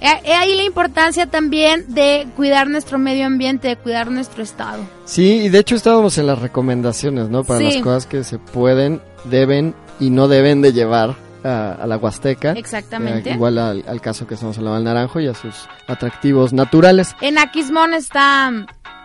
[0.04, 4.82] He he ahí la importancia también de cuidar nuestro medio ambiente, de cuidar nuestro estado.
[5.04, 7.44] Sí, y de hecho estábamos en las recomendaciones, ¿no?
[7.44, 7.64] Para Sí.
[7.74, 12.52] las cosas que se pueden, deben y no deben de llevar a, a la Huasteca.
[12.52, 13.30] Exactamente.
[13.30, 17.14] Eh, igual al, al caso que estamos hablando del naranjo y a sus atractivos naturales.
[17.20, 18.50] En Aquismón está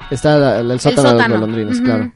[0.10, 1.36] Está la- la- el sótano de las sótano.
[1.36, 1.86] golondrinas, Ujú.
[1.86, 2.12] claro.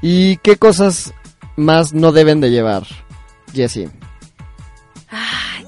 [0.00, 1.12] ¿Y qué cosas
[1.56, 2.84] más no deben de llevar,
[3.52, 3.88] Jessie?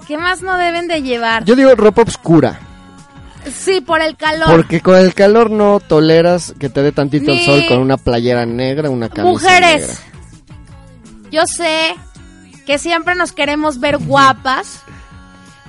[0.09, 1.45] ¿Qué más no deben de llevar?
[1.45, 2.59] Yo digo ropa oscura,
[3.55, 4.51] Sí, por el calor.
[4.51, 8.45] porque con el calor no toleras que te dé tantito el sol con una playera
[8.47, 10.01] negra, una camisa Mujeres,
[10.43, 11.31] negra.
[11.31, 11.95] yo sé
[12.67, 14.81] que siempre nos queremos ver guapas,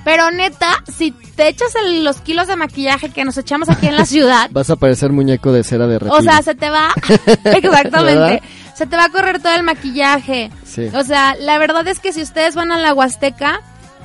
[0.04, 3.96] pero neta, si te echas el- los kilos de maquillaje que nos echamos aquí en
[3.96, 6.88] la ciudad, Vas a parecer muñeco de cera de o sea, se te va,
[7.44, 8.42] exactamente,
[8.74, 10.50] se te va a correr todo el maquillaje.
[10.64, 10.88] Sí.
[10.94, 13.60] O sea, la verdad es que si ustedes van a la Huasteca,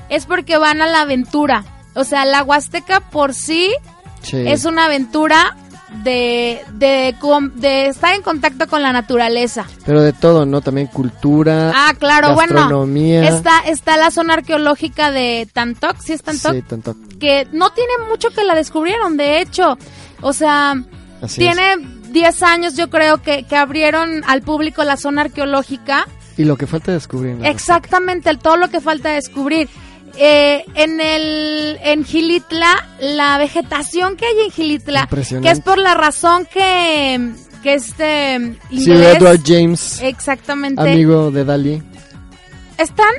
[0.10, 1.64] es porque van a la aventura.
[1.94, 3.72] O sea, la Huasteca por sí
[4.22, 4.38] Sí.
[4.48, 5.56] es una aventura
[6.04, 7.16] de, de,
[7.56, 9.66] de estar en contacto con la naturaleza.
[9.86, 10.62] Pero de todo, ¿no?
[10.62, 11.72] También cultura.
[11.76, 12.54] Ah, claro, bueno.
[12.56, 13.30] gastronomía.
[13.30, 16.54] Está, está la zona arqueológica de Tantoc, ¿sí es Tantoc?
[16.54, 16.96] Sí, tanto.
[17.20, 19.78] Que no tiene mucho que la descubrieron, de hecho.
[20.22, 20.76] O sea,
[21.22, 21.78] Así tiene
[22.10, 26.08] 10 años yo creo que, que abrieron al público la zona arqueológica.
[26.34, 26.40] es.
[26.40, 27.38] Y lo que falta descubrir.
[27.44, 29.70] Exactamente, todo lo que falta descubrir.
[30.18, 35.08] Eh, en el en Gilitla, la vegetación que hay en Gilitla,
[35.42, 38.36] que es por la razón que, que este
[38.70, 41.84] inglés, Sir Edward James, exactamente, amigo de Dalí.
[42.78, 43.14] están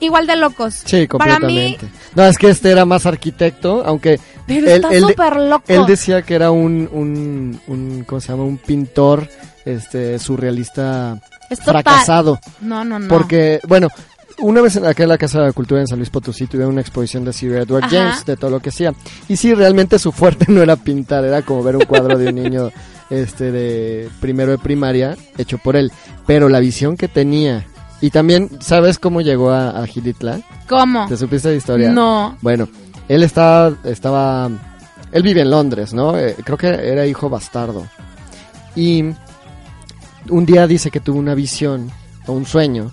[0.00, 0.74] igual de locos.
[0.84, 1.88] Sí, Para mí, completamente.
[2.16, 5.64] No, es que este era más arquitecto, aunque pero él, está él- súper loco.
[5.68, 8.42] él decía que era un, un, un, ¿cómo se llama?
[8.42, 9.28] Un pintor
[9.64, 11.20] este surrealista
[11.64, 12.40] fracasado.
[12.60, 13.06] No, no, no.
[13.08, 13.88] Porque, bueno,
[14.42, 16.72] una vez en- acá en la Casa de la Cultura en San Luis Potosí tuvieron
[16.72, 17.96] una exposición de Sir Edward Ajá.
[17.96, 18.92] James, de todo lo que hacía.
[19.28, 22.34] Y sí, realmente su fuerte no era pintar, era como ver un cuadro de un
[22.34, 22.70] niño
[23.10, 25.90] este de primero de primaria hecho por él.
[26.26, 27.66] Pero la visión que tenía...
[28.00, 30.40] Y también, ¿sabes cómo llegó a, a Gilitla?
[30.68, 31.06] ¿Cómo?
[31.06, 31.90] ¿Te supiste la historia?
[31.92, 32.36] No.
[32.40, 32.68] Bueno,
[33.08, 34.50] él estaba, estaba,
[35.12, 36.18] él vive en Londres, ¿no?
[36.18, 37.86] Eh, creo que era hijo bastardo.
[38.74, 39.04] Y
[40.30, 41.90] un día dice que tuvo una visión
[42.26, 42.90] o un sueño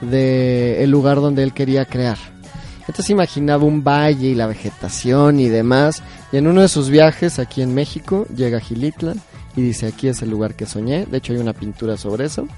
[0.00, 2.18] de el lugar donde él quería crear.
[2.80, 6.02] Entonces imaginaba un valle y la vegetación y demás.
[6.32, 9.14] Y en uno de sus viajes aquí en México llega a Gilitla
[9.56, 11.06] y dice aquí es el lugar que soñé.
[11.06, 12.48] De hecho hay una pintura sobre eso.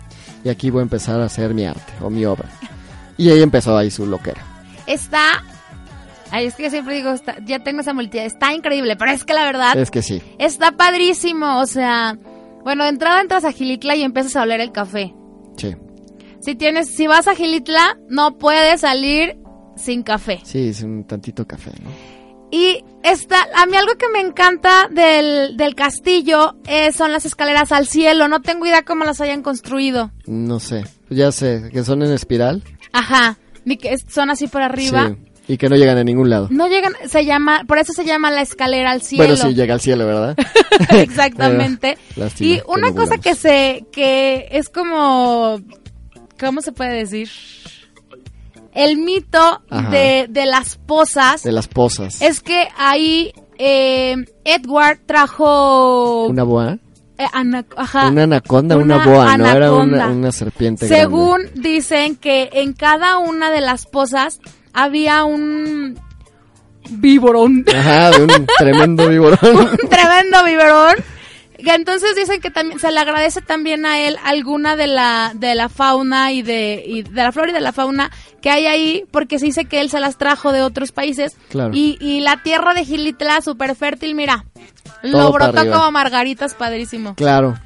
[0.44, 2.48] Y aquí voy a empezar a hacer mi arte o mi obra.
[3.18, 4.40] Y ahí empezó ahí su loquera.
[4.86, 5.44] Está...
[6.30, 9.22] Ay, es que yo siempre digo, está- ya tengo esa multidad, está increíble, pero es
[9.24, 10.22] que la verdad Es que sí.
[10.38, 12.16] está padrísimo, o sea,
[12.64, 15.14] bueno, de entrada entras a Gilitla y empiezas a oler el café.
[15.58, 15.76] Sí.
[16.42, 19.36] Si tienes, si vas a Gilitla, no puedes salir
[19.76, 20.40] sin café.
[20.44, 21.90] Sí, es un tantito café, ¿no?
[22.50, 27.72] Y está, a mí algo que me encanta del, del castillo eh, son las escaleras
[27.72, 28.28] al cielo.
[28.28, 30.10] No tengo idea cómo las hayan construido.
[30.26, 30.84] No sé.
[31.08, 32.62] Ya sé, que son en espiral.
[32.92, 35.08] Ajá, ni que son así por arriba.
[35.08, 35.32] Sí.
[35.54, 36.48] Y que no llegan a ningún lado.
[36.50, 39.24] No llegan, se llama, por eso se llama la escalera al cielo.
[39.24, 40.36] Bueno, sí, llega al cielo, ¿verdad?
[40.90, 41.98] Exactamente.
[42.16, 43.24] Lástima y una cosa volamos.
[43.24, 45.58] que se, que es como,
[46.44, 47.30] ¿cómo se puede decir?
[48.74, 52.20] El mito de, de las posas De las pozas.
[52.22, 56.78] es que ahí eh, Edward trajo ¿Una boa?
[57.18, 62.16] eh, ana- ajá, una anaconda, una, una boa, no era una, una serpiente según dicen
[62.16, 64.40] que en cada una de las posas
[64.72, 65.98] había un
[66.90, 67.64] víborón.
[67.72, 69.38] Ajá, de un tremendo viborón.
[69.82, 70.96] un tremendo biberón.
[71.64, 75.68] Entonces dicen que también se le agradece también a él alguna de la de la
[75.68, 78.10] fauna y de, y de la flora y de la fauna
[78.40, 81.36] que hay ahí, porque se dice que él se las trajo de otros países.
[81.48, 81.70] Claro.
[81.74, 84.44] Y, y la tierra de Gilitla, súper fértil, mira,
[85.02, 87.14] Todo lo brotó como margaritas, padrísimo.
[87.14, 87.56] Claro.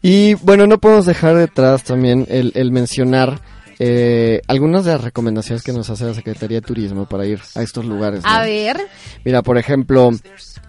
[0.00, 3.40] Y bueno, no podemos dejar detrás también el, el mencionar
[3.84, 7.62] eh, algunas de las recomendaciones que nos hace la Secretaría de Turismo para ir a
[7.62, 8.22] estos lugares.
[8.22, 8.28] ¿no?
[8.30, 8.76] A ver.
[9.24, 10.10] Mira, por ejemplo,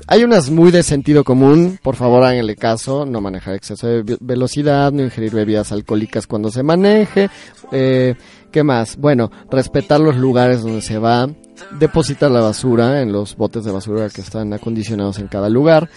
[0.07, 1.78] hay unas muy de sentido común.
[1.84, 3.05] Por favor, háganle caso.
[3.05, 7.30] No manejar exceso de ve- velocidad, no ingerir bebidas alcohólicas cuando se maneje.
[7.72, 8.16] Eh,
[8.51, 8.97] ¿Qué más?
[8.97, 11.30] Bueno, respetar los lugares donde se va.
[11.80, 15.88] Depositar la basura en los botes de basura que están acondicionados en cada lugar.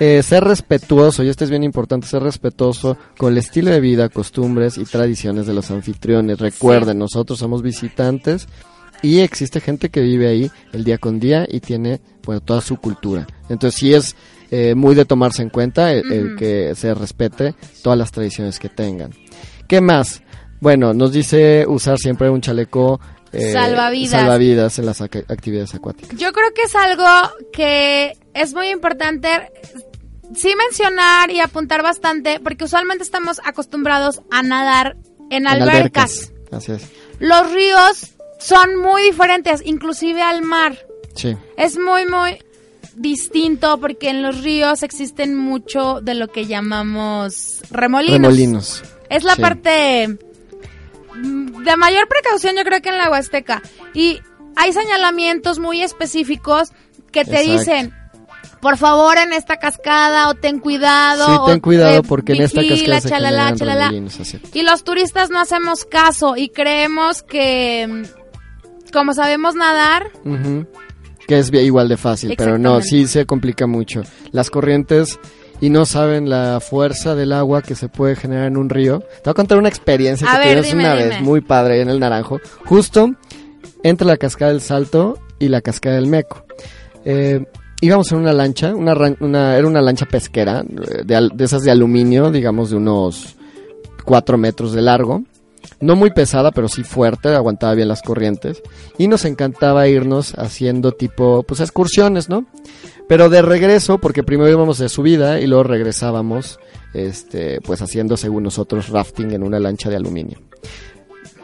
[0.00, 4.08] Eh, ser respetuoso, y esto es bien importante, ser respetuoso con el estilo de vida,
[4.08, 6.38] costumbres y tradiciones de los anfitriones.
[6.38, 8.46] Recuerden, nosotros somos visitantes
[9.02, 12.76] y existe gente que vive ahí el día con día y tiene bueno toda su
[12.76, 13.26] cultura.
[13.48, 14.14] Entonces sí es
[14.50, 18.68] eh, muy de tomarse en cuenta el, el que se respete todas las tradiciones que
[18.68, 19.10] tengan.
[19.66, 20.22] Qué más
[20.60, 23.00] bueno nos dice usar siempre un chaleco
[23.32, 24.10] eh, Salvavidas.
[24.20, 27.04] salvavidas en las actividades acuáticas Yo creo que es algo
[27.52, 29.28] que es muy importante
[30.34, 34.96] sí mencionar y apuntar bastante, porque usualmente estamos acostumbrados a nadar
[35.30, 36.32] en, En albercas.
[36.50, 36.82] así es
[37.18, 40.78] Los ríos son muy diferentes, inclusive al mar.
[41.14, 42.38] sí Es muy, muy
[42.94, 48.12] distinto porque en los ríos existen mucho de lo que llamamos remolinos.
[48.20, 49.40] remolinos Es la Sí.
[49.42, 50.18] parte
[51.22, 53.62] de mayor precaución yo creo que en la Huasteca.
[53.94, 54.20] Y
[54.56, 56.70] hay señalamientos muy específicos
[57.12, 57.52] que te Exacto.
[57.52, 57.94] dicen,
[58.60, 61.26] por favor en esta cascada o ten cuidado.
[61.26, 63.92] sí o, ten cuidado eh, porque en esta cascada se chalala, chalala.
[64.52, 70.10] Y los turistas no hacemos caso y creemos que mm, como sabemos nadar.
[71.26, 74.02] Que es igual de fácil, pero no, sí se complica mucho.
[74.32, 75.18] Las corrientes
[75.60, 79.00] y no saben la fuerza del agua que se puede generar en un río.
[79.00, 81.08] Te voy a contar una experiencia A que tuvimos una dime.
[81.08, 82.40] vez muy padre en el Naranjo.
[82.64, 83.10] Justo
[83.82, 86.44] entre la cascada del Salto y la cascada del Meco.
[87.04, 87.44] Eh,
[87.80, 91.70] íbamos en una lancha, una, una- era una lancha pesquera, eh, de, de esas de
[91.70, 93.36] aluminio, digamos de unos
[94.04, 95.22] 4 metros de largo.
[95.80, 98.62] No muy pesada, pero sí fuerte, aguantaba bien las corrientes.
[98.96, 102.46] Y nos encantaba irnos haciendo tipo, pues excursiones, ¿no?
[103.08, 106.60] Pero de regreso, porque primero íbamos de subida y luego regresábamos,
[106.92, 110.38] este, pues haciendo según nosotros rafting en una lancha de aluminio.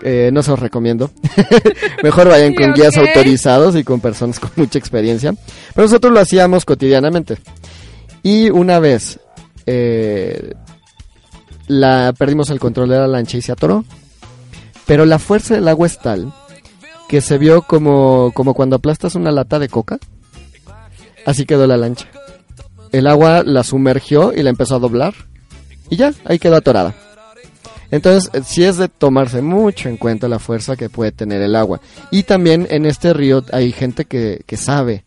[0.02, 1.10] Eh, no se los recomiendo.
[2.02, 5.34] Mejor vayan con guías autorizados y con personas con mucha experiencia.
[5.74, 7.38] Pero nosotros lo hacíamos cotidianamente.
[8.22, 9.18] Y una vez
[9.64, 10.52] eh,
[11.66, 13.86] la perdimos el control de la lancha y se atoró.
[14.86, 16.32] Pero la fuerza del agua es tal
[17.08, 19.98] que se vio como, como cuando aplastas una lata de coca.
[21.26, 22.06] Así quedó la lancha.
[22.92, 25.14] El agua la sumergió y la empezó a doblar.
[25.90, 26.94] Y ya, ahí quedó atorada.
[27.90, 31.54] Entonces, eh, sí es de tomarse mucho en cuenta la fuerza que puede tener el
[31.54, 31.80] agua.
[32.10, 35.04] Y también en este río hay gente que, que sabe.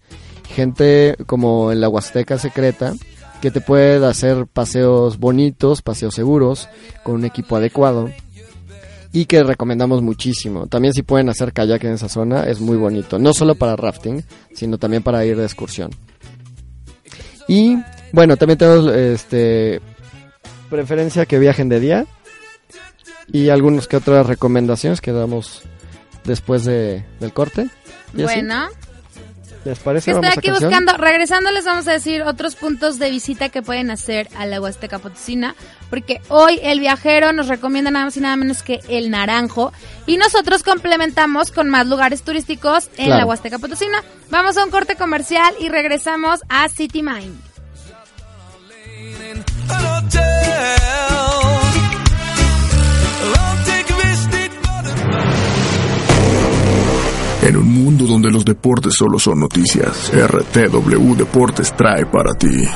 [0.56, 2.94] Gente como en la Secreta,
[3.42, 6.70] que te puede hacer paseos bonitos, paseos seguros,
[7.04, 8.10] con un equipo adecuado.
[9.12, 10.68] Y que recomendamos muchísimo.
[10.68, 13.20] También si pueden hacer kayak en esa zona, es muy bonito.
[13.20, 15.92] No solo para rafting, sino también para ir de excursión.
[17.48, 17.78] Y
[18.12, 19.82] bueno, también tenemos este
[20.70, 22.06] preferencia que viajen de día
[23.32, 25.64] y algunas que otras recomendaciones que damos
[26.24, 27.70] después de, del corte.
[28.16, 28.42] ¿Y así?
[29.66, 30.06] ¿Les parece?
[30.06, 30.70] que estoy Vamos aquí canción.
[30.72, 34.62] buscando, regresando les vamos a decir otros puntos de visita que pueden hacer a la
[34.62, 35.56] Huasteca Potosina,
[35.90, 39.74] porque hoy el viajero nos recomienda nada más y nada menos que el Naranjo,
[40.06, 43.20] y nosotros complementamos con más lugares turísticos en Claro.
[43.22, 44.02] la Huasteca Potosina.
[44.30, 47.36] Vamos a un corte comercial y regresamos a City Mind.
[57.48, 62.68] En un mundo donde los deportes solo son noticias, RTW Deportes trae para ti.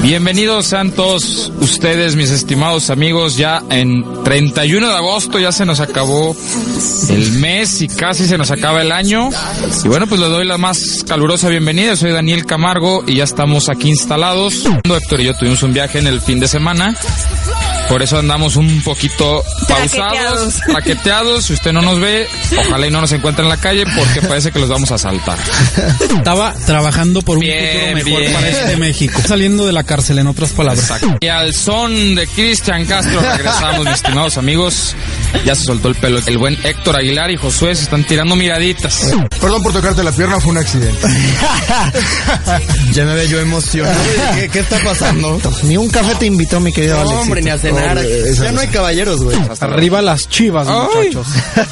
[0.00, 3.36] Bienvenidos sean todos ustedes, mis estimados amigos.
[3.36, 6.36] Ya en 31 de agosto ya se nos acabó
[7.08, 9.28] el mes y casi se nos acaba el año.
[9.84, 11.96] Y bueno, pues les doy la más calurosa bienvenida.
[11.96, 14.64] Soy Daniel Camargo y ya estamos aquí instalados.
[14.84, 16.94] Héctor y yo tuvimos un viaje en el fin de semana.
[17.88, 21.44] Por eso andamos un poquito pausados, traqueteados.
[21.44, 22.26] Si usted no nos ve,
[22.66, 25.38] ojalá y no nos encuentre en la calle porque parece que los vamos a saltar.
[26.16, 28.32] Estaba trabajando por un Bien, futuro mejor bien.
[28.32, 29.20] para este México.
[29.26, 30.92] Saliendo de la cárcel, en otras palabras.
[31.20, 34.94] Y al son de Cristian Castro regresamos, mis estimados amigos.
[35.44, 36.20] Ya se soltó el pelo.
[36.26, 39.12] El buen Héctor Aguilar y Josué se están tirando miraditas.
[39.40, 41.06] Perdón por tocarte la pierna, fue un accidente.
[42.92, 43.98] Ya me veo yo emocionado.
[44.34, 45.38] ¿Qué, qué está pasando?
[45.64, 47.16] Ni un café te invitó, mi querido No, Alex.
[47.20, 48.00] hombre, ni a cenar.
[48.34, 49.36] Ya no hay caballeros, güey.
[49.60, 51.26] Arriba las chivas, muchachos.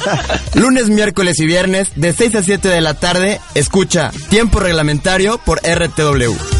[0.53, 5.59] Lunes, miércoles y viernes, de 6 a 7 de la tarde, escucha Tiempo Reglamentario por
[5.59, 6.54] RTW.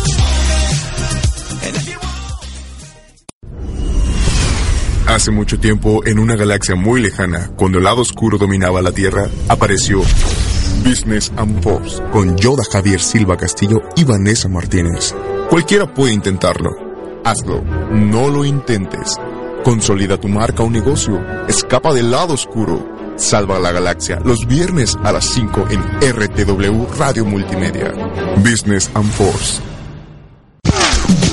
[5.26, 9.28] Hace mucho tiempo, en una galaxia muy lejana, cuando el lado oscuro dominaba la Tierra,
[9.50, 10.02] apareció
[10.88, 15.16] Business and Force con Yoda Javier Silva Castillo y Vanessa Martínez.
[15.50, 16.70] Cualquiera puede intentarlo.
[17.24, 17.64] Hazlo.
[17.90, 19.18] No lo intentes.
[19.64, 21.20] Consolida tu marca o negocio.
[21.48, 22.88] Escapa del lado oscuro.
[23.16, 27.92] Salva la galaxia los viernes a las 5 en RTW Radio Multimedia.
[28.44, 29.75] Business and Force.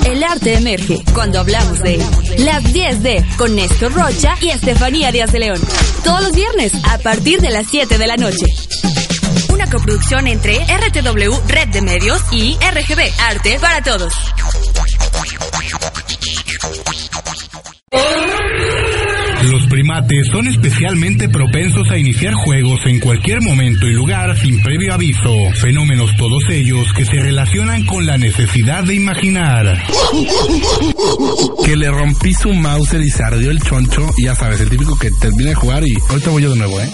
[0.04, 1.98] El arte emerge cuando hablamos de.
[2.38, 5.60] Las 10D con Néstor Rocha y Estefanía Díaz de León.
[6.04, 8.46] Todos los viernes a partir de las 7 de la noche.
[9.50, 14.12] Una coproducción entre RTW Red de Medios y RGB Arte para Todos.
[19.50, 24.94] Los primates son especialmente propensos a iniciar juegos en cualquier momento y lugar sin previo
[24.94, 29.82] aviso, fenómenos todos ellos que se relacionan con la necesidad de imaginar.
[31.64, 34.96] Que le rompí su mouse y se ardió el choncho, y ya sabes, el típico
[34.98, 36.90] que termina de jugar y ahorita voy yo de nuevo, ¿eh?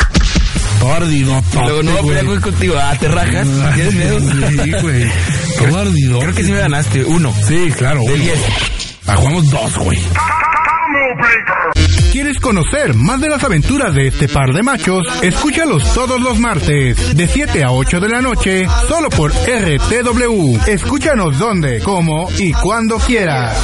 [0.96, 4.20] Ardido, Luego no voy a pelear con- contigo, ah, te rajas, ¿tienes miedo?
[4.20, 5.05] Sí, güey.
[5.59, 6.18] Todo ardido.
[6.20, 7.34] Creo que sí me ganaste, uno.
[7.46, 8.38] Sí, claro, De diez.
[9.07, 9.99] Ah, jugamos dos, güey.
[12.13, 15.07] ¿Quieres conocer más de las aventuras de este par de machos?
[15.23, 20.59] Escúchalos todos los martes, de 7 a 8 de la noche, solo por RTW.
[20.67, 23.57] Escúchanos donde, cómo y cuando quieras.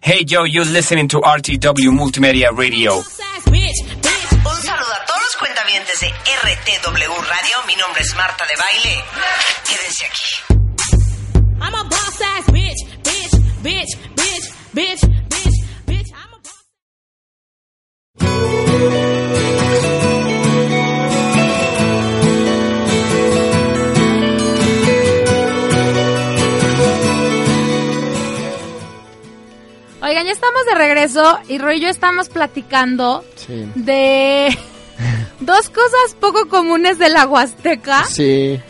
[0.00, 2.96] Hey Joe, you're listening to RTW Multimedia Radio.
[2.96, 3.04] Un
[4.62, 7.56] saludo a todos los cuentavientes de RTW Radio.
[7.66, 9.04] Mi nombre es Marta de Baile.
[9.66, 10.47] Quédense aquí.
[11.68, 15.56] I'm a boss ass bitch, bitch, bitch, bitch, bitch, bitch,
[15.86, 16.10] bitch.
[16.14, 16.38] I'm a
[30.00, 33.68] Oigan, ya estamos de regreso y Roy y yo estamos platicando Sí.
[33.74, 34.56] de
[35.40, 38.04] dos cosas poco comunes de la Huasteca.
[38.04, 38.60] Sí.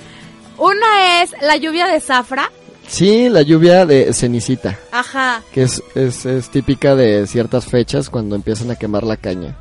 [0.57, 2.51] Una es la lluvia de zafra.
[2.89, 5.43] Sí, la lluvia de cenicita, Ajá.
[5.53, 9.57] que es, es, es típica de ciertas fechas cuando empiezan a quemar la caña.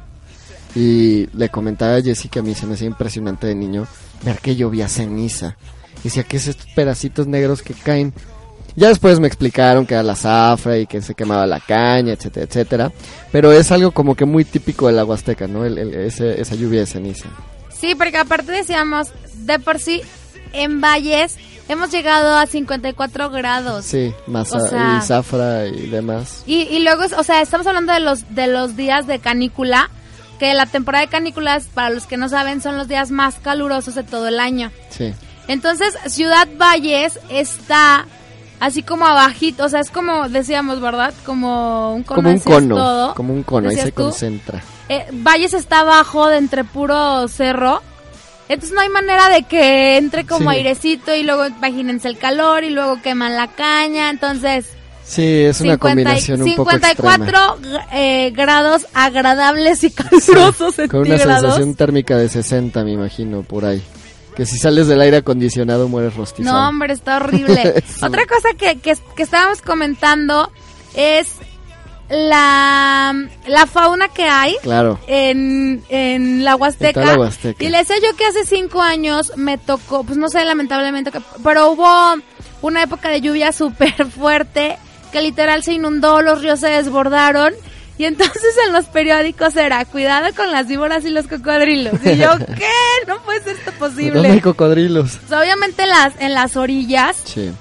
[0.76, 3.86] Y le comentaba a Jessy que a mí se me hacía impresionante de niño
[4.24, 5.58] ver que llovía ceniza.
[6.02, 8.14] Y decía, ¿qué es estos pedacitos negros que caen?
[8.76, 12.46] Ya después me explicaron que era la zafra y que se quemaba la caña, etcétera,
[12.46, 12.92] etcétera.
[13.32, 15.66] Pero es algo como que muy típico de la Huasteca, ¿no?
[15.66, 17.28] El- el- ese- esa lluvia de ceniza.
[17.76, 20.02] Sí, porque aparte decíamos, de por sí,
[20.54, 23.86] en Valles hemos llegado a 54 grados.
[23.86, 26.44] Sí, masa O sea- y zafra y demás.
[26.46, 29.90] Y, y luego, o sea, estamos hablando de los, de los días de canícula,
[30.40, 33.96] que la temporada de canículas, para los que no saben, son los días más calurosos
[33.96, 34.72] de todo el año.
[34.90, 35.14] Sí.
[35.48, 38.06] Entonces, Ciudad Valles está
[38.60, 41.14] así como abajito, o sea, es como decíamos, ¿verdad?
[41.26, 42.16] Como un cono.
[42.22, 43.16] Como un cono, todo.
[43.16, 44.04] como un cono, ahí se tú.
[44.04, 44.62] concentra.
[44.90, 47.82] Eh, Valles está abajo de entre puro cerro.
[48.50, 50.58] Entonces no hay manera de que entre como Sí.
[50.58, 54.10] airecito y luego imagínense el calor y luego queman la caña.
[54.10, 54.68] Entonces,
[55.04, 57.16] Sí, es una 50 y- combinación un poco extrema.
[57.16, 57.58] 54
[57.94, 63.82] eh, grados agradables y calurosos Con una sensación térmica de 60, me imagino, por ahí.
[64.36, 66.56] Que si sales del aire acondicionado mueres rostizado.
[66.62, 67.84] No, hombre, está horrible.
[67.88, 68.06] Sí.
[68.06, 70.52] Otra cosa que, que, que estábamos comentando
[70.94, 71.34] es
[72.10, 73.14] la,
[73.48, 75.00] la fauna que hay Claro.
[75.08, 77.00] en, en la Huasteca.
[77.02, 77.64] En toda la Huasteca.
[77.64, 81.22] Y le decía yo que hace cinco años me tocó, pues no sé, lamentablemente, que-
[81.44, 82.16] pero hubo
[82.62, 84.78] una época de lluvia súper fuerte
[85.12, 87.54] que literal se inundó, los ríos se desbordaron.
[88.00, 91.96] Y entonces en los periódicos era, cuidado con las víboras y los cocodrilos.
[92.06, 92.70] Y yo, ¿qué?
[93.08, 94.12] No puede ser esto posible.
[94.14, 95.18] ¿Dónde hay cocodrilos?
[95.26, 97.52] O sea, obviamente en las, en las orillas, Sí.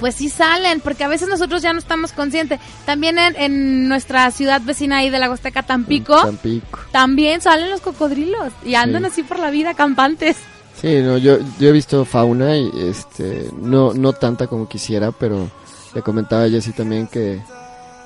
[0.00, 2.58] Pues sí salen, porque a veces nosotros ya no estamos conscientes.
[2.86, 6.78] También en, en nuestra ciudad vecina ahí de la Huasteca, Tampico, Tampico.
[6.90, 9.08] también salen los cocodrilos y andan Sí.
[9.10, 10.36] así por la vida campantes.
[10.80, 15.50] Sí, no, yo, yo he visto fauna y este, no, no tanta como quisiera, pero
[15.94, 17.38] le comentaba a Jessy también que,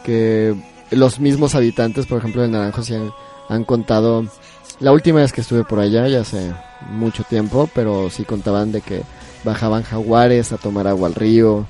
[0.05, 0.55] que
[0.91, 3.13] los mismos habitantes, por ejemplo, de Naranjo, sí han,
[3.49, 4.25] han contado,
[4.81, 6.53] la última vez que estuve por allá, ya hace
[6.91, 9.03] mucho tiempo, pero sí contaban de que
[9.45, 11.67] bajaban jaguares a tomar agua al río,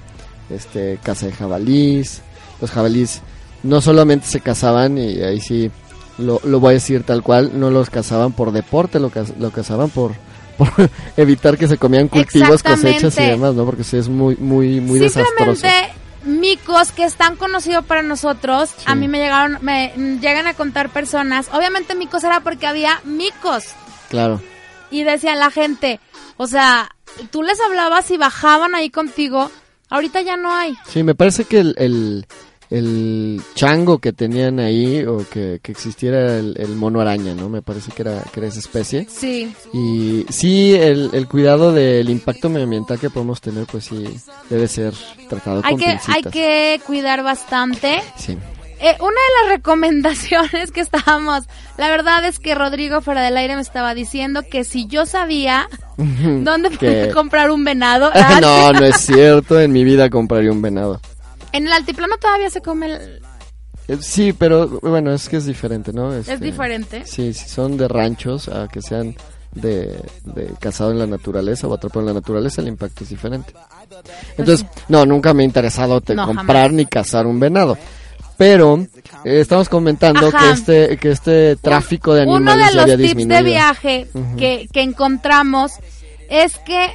[0.50, 2.22] este, caza de jabalís,
[2.60, 3.20] los jabalís
[3.62, 5.70] no solamente se cazaban, y ahí sí
[6.18, 9.50] lo, lo voy a decir tal cual, no los cazaban por deporte, lo, caz- lo
[9.50, 10.12] cazaban por,
[10.58, 10.68] por
[11.16, 13.64] evitar que se comían cultivos, cosechas y demás, ¿no?
[13.64, 15.66] Porque sí es muy, muy, muy desastroso.
[16.24, 19.92] Micos que están conocidos para nosotros, a mí me llegaron, me
[20.22, 23.64] llegan a contar personas, obviamente micos era porque había micos
[24.08, 24.40] Claro.
[24.90, 26.00] y decía la gente,
[26.38, 26.88] o sea,
[27.30, 29.50] tú les hablabas y bajaban ahí contigo
[29.94, 30.74] Ahorita ya no hay.
[30.88, 32.26] Sí, me parece que el, el,
[32.68, 37.48] el chango que tenían ahí o que, que existiera el, el mono araña, ¿no?
[37.48, 39.06] Me parece que era, que era esa especie.
[39.08, 39.54] Sí.
[39.72, 44.04] Y sí, el, el cuidado del impacto medioambiental que podemos tener, pues sí,
[44.50, 44.94] debe ser
[45.28, 48.02] tratado Hay con que, hay que cuidar bastante.
[48.18, 48.36] Sí.
[48.80, 51.44] Eh, una de las recomendaciones que estábamos,
[51.78, 55.68] la verdad es que Rodrigo fuera del aire me estaba diciendo que si yo sabía
[55.96, 60.60] dónde podía comprar un venado, ah, no, no es cierto, en mi vida compraría un
[60.60, 61.00] venado.
[61.52, 63.22] en el altiplano todavía se come, el-
[63.88, 66.12] Eh, Sí, pero bueno, es que es diferente, ¿no?
[66.12, 67.02] es Este, diferente.
[67.06, 69.14] Sí, si son de ranchos a que sean
[69.52, 73.52] de, de cazado en la naturaleza o atrapado en la naturaleza, el impacto es diferente.
[74.36, 77.78] Entonces, no, nunca me ha interesado te- No, comprar ni cazar un venado.
[78.36, 78.78] Pero
[79.24, 80.38] eh, estamos comentando Ajá.
[80.38, 84.08] que este que este tráfico de Uno animales de ya había los tips de viaje
[84.36, 85.72] que, que encontramos
[86.28, 86.90] es que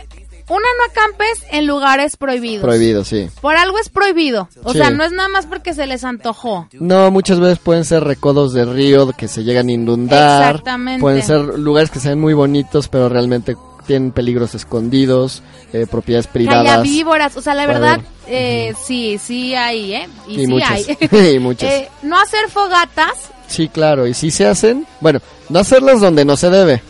[0.49, 2.63] una no acampes en lugares prohibidos.
[2.63, 3.29] Prohibido, sí.
[3.39, 4.49] Por algo es prohibido.
[4.63, 4.79] O Sí.
[4.79, 6.67] sea, no es nada más porque se les antojó.
[6.73, 10.55] No, muchas veces pueden ser recodos de río que se llegan a inundar.
[10.55, 11.01] Exactamente.
[11.01, 13.55] Pueden ser lugares que sean muy bonitos, pero realmente
[13.89, 15.41] tienen peligros escondidos,
[15.73, 16.83] eh, propiedades Que haya privadas.
[16.83, 17.35] víboras.
[17.37, 20.09] O sea, la verdad, eh, sí, sí hay, ¿eh?
[20.27, 20.69] Y, Y sí muchas.
[20.71, 21.35] hay.
[21.35, 21.71] Y muchas.
[21.71, 23.13] Eh, no hacer fogatas
[23.47, 25.19] Sí, claro, y si se hacen, bueno,
[25.49, 26.83] no hacerlas donde no se debe.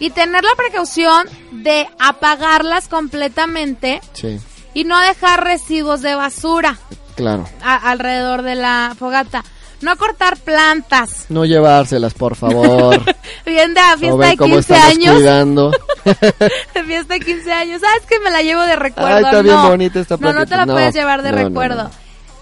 [0.00, 4.38] y tener la precaución de apagarlas completamente Sí,
[4.74, 6.76] y no dejar residuos de basura
[7.16, 7.48] claro.
[7.62, 9.42] a- alrededor de la fogata.
[9.84, 11.26] No cortar plantas.
[11.28, 13.02] No llevárselas, por favor.
[13.44, 15.14] Bien de a fiesta de cómo 15 estamos años.
[15.14, 15.70] cuidando.
[16.74, 17.80] De fiesta de 15 años.
[17.80, 19.14] ¿Sabes que me la llevo de recuerdo?
[19.16, 19.68] Ay, está bien no.
[19.68, 20.66] bonita esta No, no te la.
[20.66, 21.90] No, puedes llevar de no, recuerdo.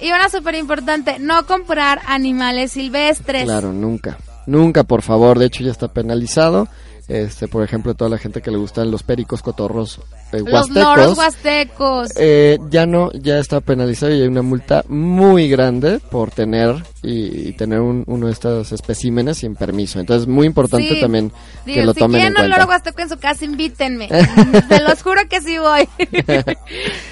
[0.01, 3.45] Y una súper importante, no comprar animales silvestres.
[3.45, 4.19] Claro, nunca.
[4.47, 5.39] Nunca, por favor.
[5.39, 6.69] De hecho, ya está penalizado.
[7.09, 10.01] Este, por ejemplo, toda la gente que le gustan los pericos cotorros
[10.33, 12.11] eh, Los loros huastecos.
[12.17, 17.49] Eh, ya no, ya está penalizado y hay una multa muy grande por tener y,
[17.49, 19.99] y tener un- uno de estos especímenes sin permiso.
[19.99, 21.01] Entonces, muy importante Sí.
[21.01, 21.33] también
[21.67, 22.73] Digo, que lo si tomen en quieren un loro cuenta.
[22.91, 24.09] huasteco en su casa, invítenme.
[24.69, 25.89] Se los juro que sí voy.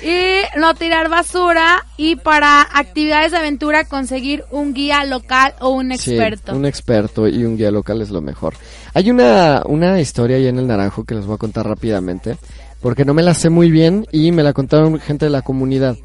[0.02, 1.84] y no tirar basura.
[1.96, 6.54] Y para actividades de aventura, conseguir un guía local o un Sí, experto.
[6.54, 8.54] un experto y un guía local es lo mejor.
[8.94, 12.36] Hay una, una historia ahí en el Naranjo que les voy a contar rápidamente,
[12.80, 15.96] porque no me la sé muy bien y me la contaron gente de la comunidad.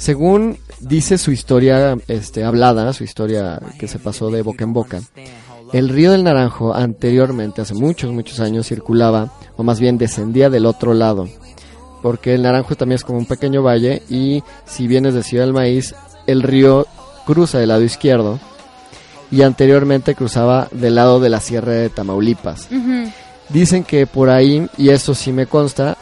[0.00, 5.02] Según dice su historia este, hablada, su historia que se pasó de boca en boca,
[5.74, 10.64] el río del Naranjo anteriormente, hace muchos, muchos años, circulaba, o más bien descendía del
[10.64, 11.28] otro lado,
[12.00, 15.52] porque el Naranjo también es como un pequeño valle y si vienes de Ciudad del
[15.52, 15.94] Maíz,
[16.26, 16.86] el río
[17.26, 18.40] cruza del lado izquierdo
[19.30, 22.70] y anteriormente cruzaba del lado de la Sierra de Tamaulipas.
[23.50, 25.98] Dicen que por ahí, y eso sí me consta,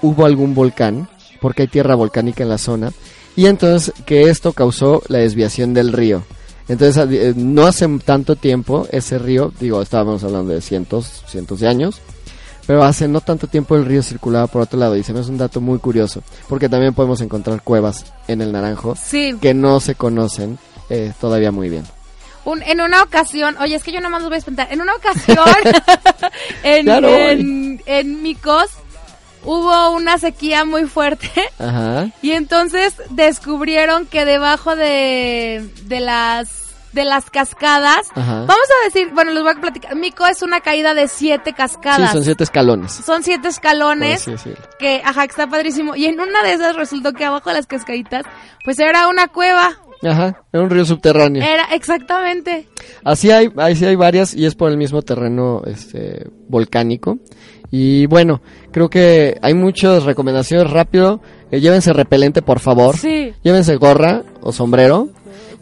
[0.00, 1.10] hubo algún volcán,
[1.42, 2.90] porque hay tierra volcánica en la zona,
[3.36, 6.22] y entonces que esto causó la desviación del río.
[6.68, 11.68] Entonces, eh, no hace tanto tiempo ese río, digo, estábamos hablando de cientos, cientos de
[11.68, 12.00] años,
[12.66, 15.30] pero hace no tanto tiempo el río circulaba por otro lado, y se me hace
[15.30, 19.36] un dato muy curioso, porque también podemos encontrar cuevas en el Naranjo Sí.
[19.42, 20.58] que no se conocen
[20.88, 21.84] eh, todavía muy bien.
[22.46, 24.68] Un- en una ocasión, oye, es que yo nomás los voy a espantar.
[24.70, 25.38] En una ocasión,
[26.62, 28.68] en, en, en Micos,
[29.44, 31.30] hubo una sequía muy fuerte.
[31.58, 32.08] Ajá.
[32.22, 38.44] Y entonces descubrieron que debajo de, de las de las cascadas, Ajá.
[38.46, 39.96] vamos a decir, bueno, les voy a platicar.
[39.96, 42.12] Mico es una caída de siete Sí, cascadas.
[42.12, 42.92] son siete escalones.
[42.92, 45.96] Son siete escalones así que, ajá, que está padrísimo.
[45.96, 48.24] Y en una de esas resultó que abajo de las cascaditas,
[48.64, 49.76] pues era una cueva.
[50.04, 51.42] Ajá, era un río subterráneo.
[51.42, 52.68] Era exactamente.
[53.02, 57.18] Así hay, ahí sí hay varias y es por el mismo terreno este volcánico.
[57.70, 58.40] Y bueno,
[58.70, 61.20] creo que hay muchas recomendaciones rápido.
[61.50, 62.96] Eh, llévense repelente, por favor.
[62.96, 63.32] Sí.
[63.42, 65.08] Llévense gorra o sombrero.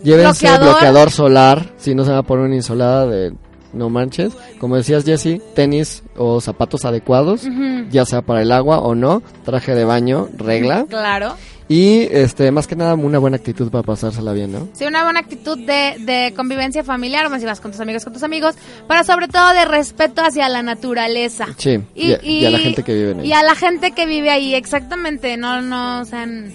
[0.03, 0.69] Llévense Bloqueador.
[0.71, 3.33] bloqueador, solar, si no se va a poner una insolada de
[3.73, 4.33] no manches.
[4.59, 7.43] Como decías Jesse, tenis o zapatos adecuados,
[7.91, 9.23] ya sea para el agua o no.
[9.45, 10.87] Traje de baño, regla.
[10.89, 11.35] Claro.
[11.73, 14.69] Y este, más que nada, una buena actitud para pasársela bien, ¿no?
[14.75, 18.13] Sí, una buena actitud de, de convivencia familiar, o si vas con tus amigos, con
[18.13, 18.57] tus amigos,
[18.87, 21.47] pero sobre todo de respeto hacia la naturaleza.
[21.57, 23.33] Sí, y, a- y a la gente que vive en Y ahí.
[23.33, 26.53] a la gente que vive ahí, exactamente, no, no sean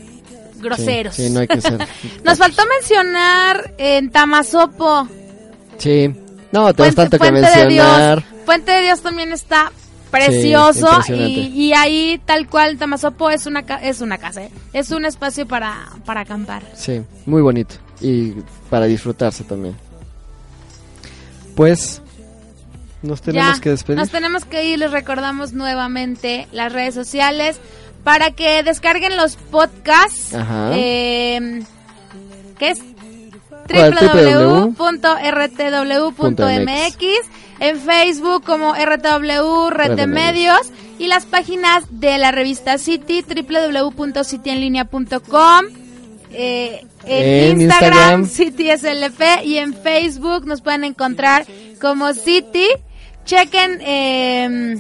[0.57, 1.15] groseros.
[1.15, 1.79] Sí, sí, no hay que ser.
[2.23, 5.07] Nos faltó mencionar en Tamazopo.
[5.79, 6.13] Sí.
[6.51, 8.19] No, tenemos tanto que Fuente de mencionar.
[8.19, 8.43] Dios.
[8.45, 9.71] Puente de Dios también está
[10.11, 14.51] precioso y, y ahí tal cual Tamazopo es una es una casa, ¿eh?
[14.73, 16.63] es un espacio para, para acampar.
[16.75, 17.75] Sí, muy bonito.
[18.01, 18.33] Y
[18.69, 19.75] para disfrutarse también.
[21.55, 22.01] Pues,
[23.01, 23.99] nos tenemos Ya, que despedir.
[23.99, 27.59] Nos tenemos que ir, les recordamos nuevamente las redes sociales.
[28.03, 30.33] para que descarguen los podcasts.
[30.33, 30.69] Ajá.
[30.73, 31.61] Eh,
[32.57, 32.79] ¿Qué es?
[33.67, 34.77] Www.rtw.mx
[37.59, 45.65] en Facebook como RTW Red de Medios y las páginas de la revista City www.cityenlinea.com
[46.31, 48.25] eh, en, En Instagram, Instagram.
[48.27, 51.45] City SLP y en Facebook nos pueden encontrar
[51.79, 52.67] como City.
[53.25, 54.75] Chequen, eh,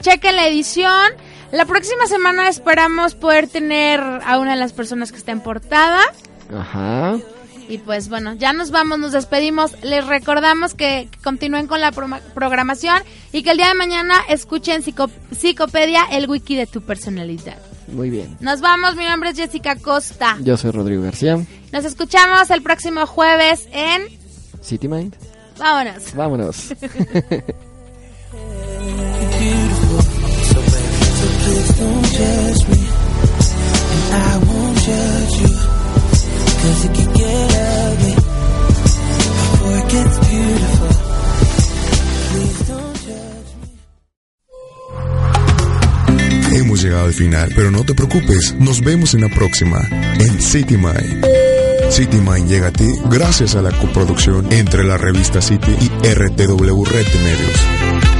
[0.00, 1.12] chequen la edición.
[1.52, 6.00] La próxima semana esperamos poder tener a una de las personas que está en portada.
[6.54, 7.18] Ajá.
[7.70, 9.80] Y pues bueno, ya nos vamos, nos despedimos.
[9.84, 13.00] Les recordamos que, continúen con la programación
[13.32, 17.56] y que el día de mañana escuchen Psico- Psicopedia, el wiki de tu personalidad.
[17.86, 18.36] Muy bien.
[18.40, 20.36] Nos vamos, mi nombre es Jessica Costa.
[20.40, 21.38] Yo soy Rodrigo García.
[21.72, 24.02] Nos escuchamos el próximo jueves en...
[24.60, 25.14] City Mind.
[25.56, 26.14] Vámonos.
[26.14, 26.74] Vámonos.
[34.12, 34.49] I
[46.52, 49.80] Hemos llegado al final, pero no te preocupes, nos vemos en la próxima,
[50.18, 51.24] en City Mind.
[51.90, 56.84] City Mind llega a ti gracias a la coproducción entre la revista City y RTW
[56.84, 58.19] Red de Medios.